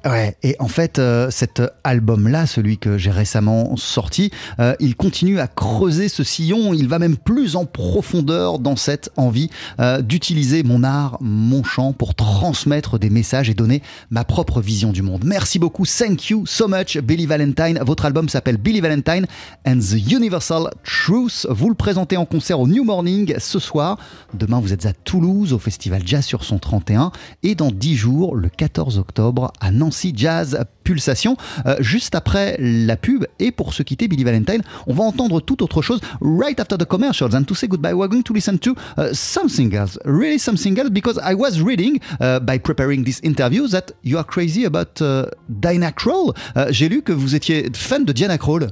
Ouais, 0.05 0.35
et 0.43 0.55
en 0.59 0.67
fait, 0.67 0.99
euh, 0.99 1.31
cet 1.31 1.61
album-là, 1.85 2.45
celui 2.45 2.77
que 2.77 2.97
j'ai 2.97 3.09
récemment 3.09 3.77
sorti, 3.77 4.31
euh, 4.59 4.75
il 4.81 4.95
continue 4.97 5.39
à 5.39 5.47
creuser 5.47 6.09
ce 6.09 6.23
sillon, 6.23 6.73
il 6.73 6.89
va 6.89 6.99
même 6.99 7.15
plus 7.15 7.55
en 7.55 7.65
profondeur 7.65 8.59
dans 8.59 8.75
cette 8.75 9.11
envie 9.15 9.49
euh, 9.79 10.01
d'utiliser 10.01 10.63
mon 10.63 10.83
art, 10.83 11.17
mon 11.21 11.63
chant 11.63 11.93
pour 11.93 12.15
transmettre 12.15 12.99
des 12.99 13.09
messages 13.09 13.49
et 13.49 13.53
donner 13.53 13.81
ma 14.09 14.25
propre 14.25 14.59
vision 14.59 14.91
du 14.91 15.01
monde. 15.01 15.23
Merci 15.23 15.57
beaucoup, 15.57 15.85
thank 15.85 16.29
you 16.29 16.45
so 16.45 16.67
much, 16.67 16.97
Billy 16.97 17.25
Valentine. 17.25 17.79
Votre 17.81 18.05
album 18.05 18.27
s'appelle 18.27 18.57
Billy 18.57 18.81
Valentine 18.81 19.25
and 19.65 19.79
the 19.79 20.11
Universal 20.11 20.69
Truth. 20.83 21.47
Vous 21.49 21.69
le 21.69 21.75
présentez 21.75 22.17
en 22.17 22.25
concert 22.25 22.59
au 22.59 22.67
New 22.67 22.83
Morning 22.83 23.35
ce 23.37 23.59
soir. 23.59 23.97
Demain, 24.33 24.59
vous 24.59 24.73
êtes 24.73 24.85
à 24.85 24.91
Toulouse 24.91 25.53
au 25.53 25.59
Festival 25.59 26.01
Jazz 26.05 26.25
sur 26.25 26.43
son 26.43 26.59
31 26.59 27.11
et 27.43 27.55
dans 27.55 27.71
10 27.71 27.95
jours, 27.95 28.35
le 28.35 28.49
14 28.49 28.97
octobre, 28.97 29.28
à 29.59 29.71
Nancy 29.71 30.13
Jazz 30.15 30.59
Pulsation. 30.83 31.37
Euh, 31.65 31.75
juste 31.79 32.15
après 32.15 32.55
la 32.59 32.97
pub, 32.97 33.25
et 33.39 33.51
pour 33.51 33.73
se 33.73 33.83
quitter, 33.83 34.07
Billy 34.07 34.23
Valentine, 34.23 34.61
on 34.87 34.93
va 34.93 35.03
entendre 35.03 35.39
tout 35.41 35.61
autre 35.63 35.81
chose 35.81 35.99
right 36.21 36.59
after 36.59 36.77
the 36.77 36.85
commercials. 36.85 37.35
And 37.35 37.43
to 37.43 37.55
say 37.55 37.67
goodbye, 37.67 37.93
we're 37.93 38.09
going 38.09 38.23
to 38.23 38.33
listen 38.33 38.57
to 38.59 38.75
uh, 38.97 39.13
something 39.13 39.73
else, 39.75 39.97
really 40.05 40.39
something 40.39 40.77
else, 40.79 40.89
because 40.89 41.19
I 41.23 41.35
was 41.35 41.61
reading 41.61 41.99
uh, 42.19 42.39
by 42.39 42.57
preparing 42.57 43.03
this 43.03 43.19
interview 43.21 43.67
that 43.67 43.91
you 44.03 44.17
are 44.17 44.25
crazy 44.25 44.65
about 44.65 45.01
uh, 45.01 45.27
Diana 45.47 45.91
Kroll. 45.91 46.33
Uh, 46.55 46.71
j'ai 46.71 46.89
lu 46.89 47.01
que 47.01 47.13
vous 47.13 47.35
étiez 47.35 47.69
fan 47.75 48.05
de 48.05 48.13
Diana 48.13 48.37
Kroll. 48.37 48.67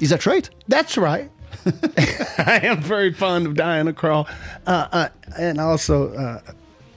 Is 0.00 0.10
that 0.10 0.26
right? 0.26 0.48
That's 0.68 0.96
right. 0.96 1.30
I 1.64 2.60
am 2.64 2.80
very 2.80 3.12
fond 3.12 3.46
of 3.46 3.54
Diana 3.54 3.92
Krall, 3.92 4.28
uh, 4.66 4.88
uh, 4.92 5.08
and 5.38 5.60
also 5.60 6.12
uh, 6.14 6.40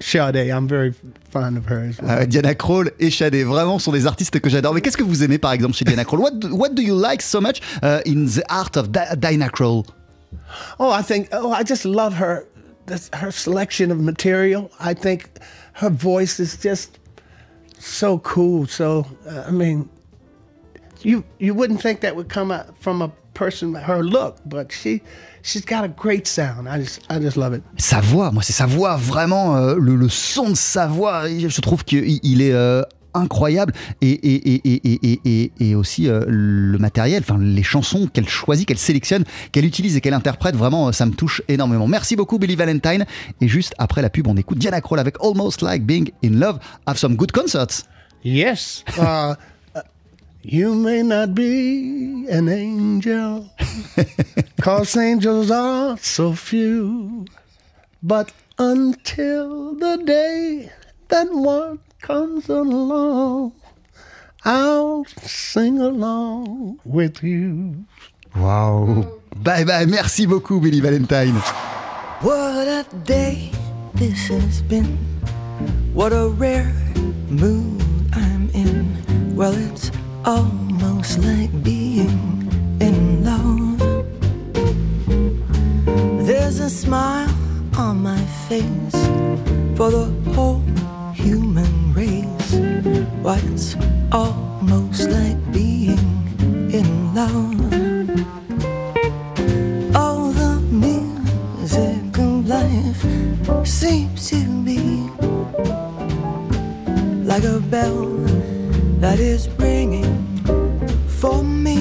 Sade, 0.05 0.51
I'm 0.51 0.67
very 0.67 0.93
fond 1.31 1.57
of 1.57 1.65
her 1.65 1.79
as 1.89 1.99
well. 1.99 2.19
Uh, 2.21 2.25
Diana 2.25 2.53
Krall 2.53 2.91
et 2.99 3.09
Sade, 3.09 3.43
vraiment 3.43 3.79
sont 3.79 3.91
des 3.91 4.05
artistes 4.05 4.39
que 4.39 4.49
j'adore. 4.49 4.75
Mais 4.75 4.81
qu'est-ce 4.81 4.97
que 4.97 5.03
vous 5.03 5.23
aimez 5.23 5.39
par 5.39 5.51
exemple 5.51 5.75
chez 5.75 5.83
Diana 5.83 6.05
Krall 6.05 6.19
what 6.19 6.39
do, 6.39 6.55
what 6.55 6.75
do 6.75 6.83
you 6.83 6.93
like 6.93 7.23
so 7.23 7.41
much 7.41 7.59
uh, 7.81 8.01
in 8.05 8.25
the 8.27 8.43
art 8.47 8.77
of 8.77 8.91
Di 8.91 9.03
Diana 9.17 9.49
Krall? 9.49 9.83
Oh, 10.79 10.91
I 10.91 11.01
think 11.01 11.29
oh, 11.31 11.51
I 11.51 11.63
just 11.63 11.85
love 11.85 12.13
her 12.13 12.45
this, 12.85 13.09
her 13.13 13.31
selection 13.31 13.89
of 13.89 13.99
material. 13.99 14.69
I 14.79 14.93
think 14.93 15.27
her 15.73 15.89
voice 15.89 16.39
is 16.39 16.55
just 16.55 16.99
so 17.79 18.19
cool. 18.19 18.67
So 18.67 19.07
uh, 19.27 19.45
I 19.47 19.51
mean, 19.51 19.89
you 21.01 21.23
you 21.39 21.55
wouldn't 21.55 21.81
think 21.81 22.01
that 22.01 22.15
would 22.15 22.29
come 22.29 22.53
from 22.79 23.01
a 23.01 23.11
person 23.35 23.75
her 23.75 24.01
look, 24.01 24.37
but 24.45 24.71
she 24.71 25.01
she's 25.43 25.63
got 25.63 25.83
a 25.83 25.87
great 25.87 26.27
sound. 26.27 26.67
I 26.67 26.79
just 26.79 27.01
I 27.09 27.19
just 27.19 27.37
love 27.37 27.53
it. 27.53 27.61
Sa 27.77 28.01
voix, 28.01 28.31
moi 28.31 28.41
c'est 28.41 28.53
sa 28.53 28.65
voix 28.65 28.95
vraiment 28.95 29.55
euh, 29.57 29.75
le, 29.77 29.95
le, 29.95 30.09
son 30.09 30.49
de 30.49 30.55
sa 30.55 30.87
voix. 30.87 31.27
Je 31.27 31.61
trouve 31.61 31.83
qu'il 31.83 32.19
il 32.23 32.41
est 32.41 32.53
euh, 32.53 32.81
incroyable 33.13 33.73
et, 34.01 34.09
et, 34.09 34.61
et, 34.67 35.19
et, 35.25 35.51
et 35.59 35.75
aussi 35.75 36.07
euh, 36.07 36.23
le 36.27 36.77
matériel, 36.77 37.23
enfin 37.27 37.37
les 37.39 37.63
chansons 37.63 38.07
qu'elle 38.07 38.27
choisit, 38.27 38.67
qu'elle 38.67 38.77
sélectionne, 38.77 39.23
qu'elle 39.51 39.65
utilise 39.65 39.95
et 39.95 40.01
qu'elle 40.01 40.13
interprète, 40.13 40.55
vraiment 40.55 40.91
ça 40.91 41.05
me 41.05 41.13
touche 41.13 41.41
énormément. 41.47 41.87
Merci 41.87 42.15
beaucoup 42.15 42.39
Billy 42.39 42.55
Valentine 42.55 43.05
et 43.41 43.47
juste 43.47 43.73
après 43.77 44.01
la 44.01 44.09
pub 44.09 44.27
on 44.27 44.35
écoute 44.37 44.57
Diana 44.57 44.81
Krall 44.81 44.99
avec 44.99 45.15
Almost 45.21 45.61
Like 45.61 45.85
Being 45.85 46.09
in 46.23 46.39
Love. 46.39 46.59
Have 46.87 46.97
some 46.97 47.15
good 47.15 47.31
concerts. 47.31 47.85
Yes. 48.23 48.83
Uh, 48.97 49.35
You 50.45 50.75
may 50.75 51.01
not 51.01 51.33
be 51.33 52.27
an 52.29 52.49
angel, 52.49 53.49
cause 54.61 54.95
angels 54.95 55.49
are 55.49 55.97
so 55.97 56.33
few. 56.33 57.25
But 58.03 58.31
until 58.59 59.73
the 59.73 59.97
day 60.05 60.69
that 61.07 61.33
one 61.33 61.79
comes 61.99 62.47
along, 62.47 63.53
I'll 64.45 65.05
sing 65.25 65.79
along 65.79 66.77
with 66.85 67.23
you. 67.23 67.83
Wow. 68.35 69.17
Bye 69.37 69.63
bye. 69.65 69.87
Merci 69.89 70.27
beaucoup, 70.27 70.61
Billy 70.61 70.79
Valentine. 70.79 71.41
What 72.21 72.67
a 72.69 72.85
day 73.03 73.49
this 73.95 74.27
has 74.27 74.61
been. 74.61 74.93
What 75.97 76.13
a 76.13 76.29
rare 76.29 76.71
mood 77.33 77.81
I'm 78.13 78.47
in. 78.53 78.93
Well, 79.35 79.51
it's 79.73 79.89
almost 80.25 81.19
like 81.19 81.51
being 81.61 82.09
in 82.81 83.23
love. 83.23 83.77
There's 86.25 86.59
a 86.59 86.69
smile 86.69 87.29
on 87.77 88.01
my 88.01 88.19
face 88.49 88.95
for 89.77 89.91
the 89.91 90.11
whole 90.33 90.63
human 91.13 91.93
race. 91.93 92.53
Why, 93.21 93.39
it's 93.53 93.75
almost 94.11 95.09
like 95.09 95.37
being 95.51 95.99
in 96.73 97.13
love. 97.13 97.61
All 99.95 100.31
the 100.31 100.59
music 100.71 102.17
of 102.17 102.47
life 102.47 103.67
seems 103.67 104.29
to 104.31 104.41
be 104.63 105.07
like 107.23 107.43
a 107.43 107.59
bell 107.59 108.15
that 108.99 109.19
is 109.19 109.49
ringing 109.59 110.04
for 111.25 111.43
me. 111.43 111.79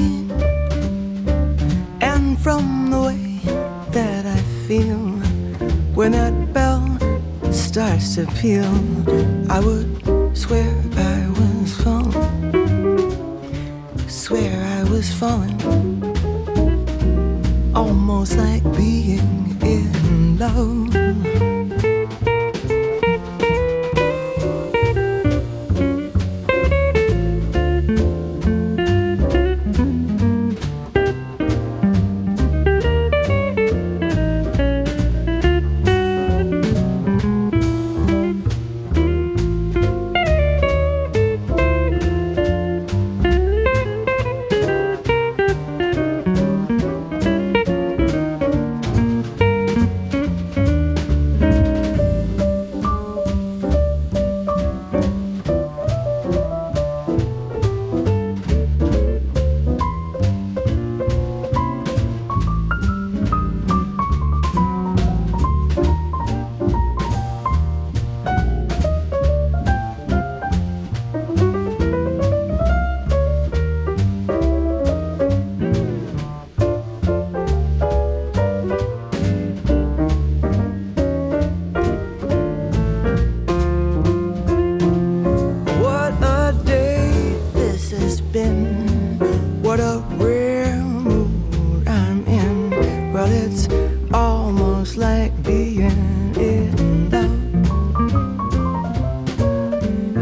And 2.00 2.38
from 2.44 2.90
the 2.90 3.00
way 3.08 3.26
that 3.96 4.24
I 4.24 4.40
feel 4.66 5.04
when 5.98 6.12
that 6.12 6.36
bell 6.54 6.82
starts 7.52 8.14
to 8.14 8.26
peal, 8.38 8.74
I 9.56 9.58
would 9.66 9.88
swear 10.36 10.72
I 11.14 11.18
was 11.38 11.68
falling. 11.82 12.32
Swear 14.08 14.52
I 14.78 14.82
was 14.92 15.08
falling. 15.20 15.60
Almost 17.74 18.36
like 18.38 18.64
being 18.76 19.58
in 19.72 20.38
love. 20.38 21.63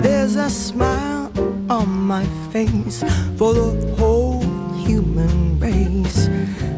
There's 0.03 0.37
a 0.37 0.49
smile 0.49 1.33
on 1.69 1.89
my 1.89 2.25
face 2.53 3.03
for 3.37 3.55
the 3.55 3.95
whole 3.99 4.43
human 4.87 5.59
race. 5.59 6.29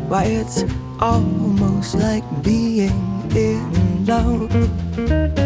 Why, 0.09 0.25
it's 0.25 0.65
almost 1.01 1.95
like 1.95 2.25
being 2.43 3.31
in 3.35 4.07
love. 4.07 5.44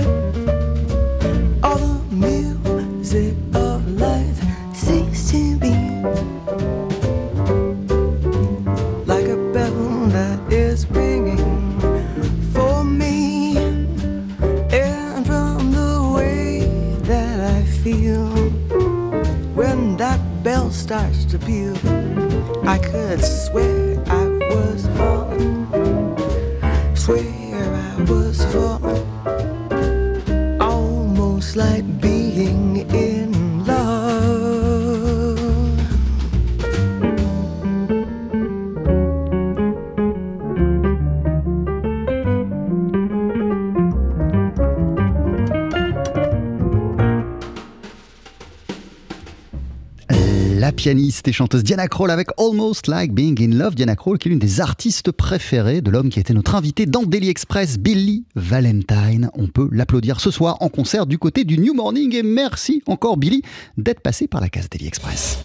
Pianiste 51.22 51.32
chanteuse 51.32 51.64
Diana 51.64 51.88
Krall 51.88 52.10
avec 52.10 52.28
Almost 52.38 52.86
Like 52.86 53.12
Being 53.12 53.40
in 53.40 53.56
Love. 53.56 53.74
Diana 53.74 53.96
Krall 53.96 54.18
qui 54.18 54.28
est 54.28 54.30
l'une 54.30 54.38
des 54.38 54.60
artistes 54.60 55.10
préférées 55.10 55.80
de 55.80 55.90
l'homme 55.90 56.10
qui 56.10 56.20
été 56.20 56.32
notre 56.34 56.54
invité 56.54 56.86
dans 56.86 57.02
Daily 57.02 57.28
Express, 57.28 57.78
Billy 57.78 58.24
Valentine. 58.34 59.30
On 59.34 59.46
peut 59.46 59.68
l'applaudir 59.72 60.20
ce 60.20 60.30
soir 60.30 60.56
en 60.60 60.68
concert 60.68 61.06
du 61.06 61.18
côté 61.18 61.44
du 61.44 61.58
New 61.58 61.74
Morning 61.74 62.14
et 62.14 62.22
merci 62.22 62.82
encore 62.86 63.16
Billy 63.16 63.42
d'être 63.76 64.00
passé 64.00 64.28
par 64.28 64.40
la 64.40 64.48
case 64.48 64.68
Daily 64.68 64.86
Express. 64.86 65.44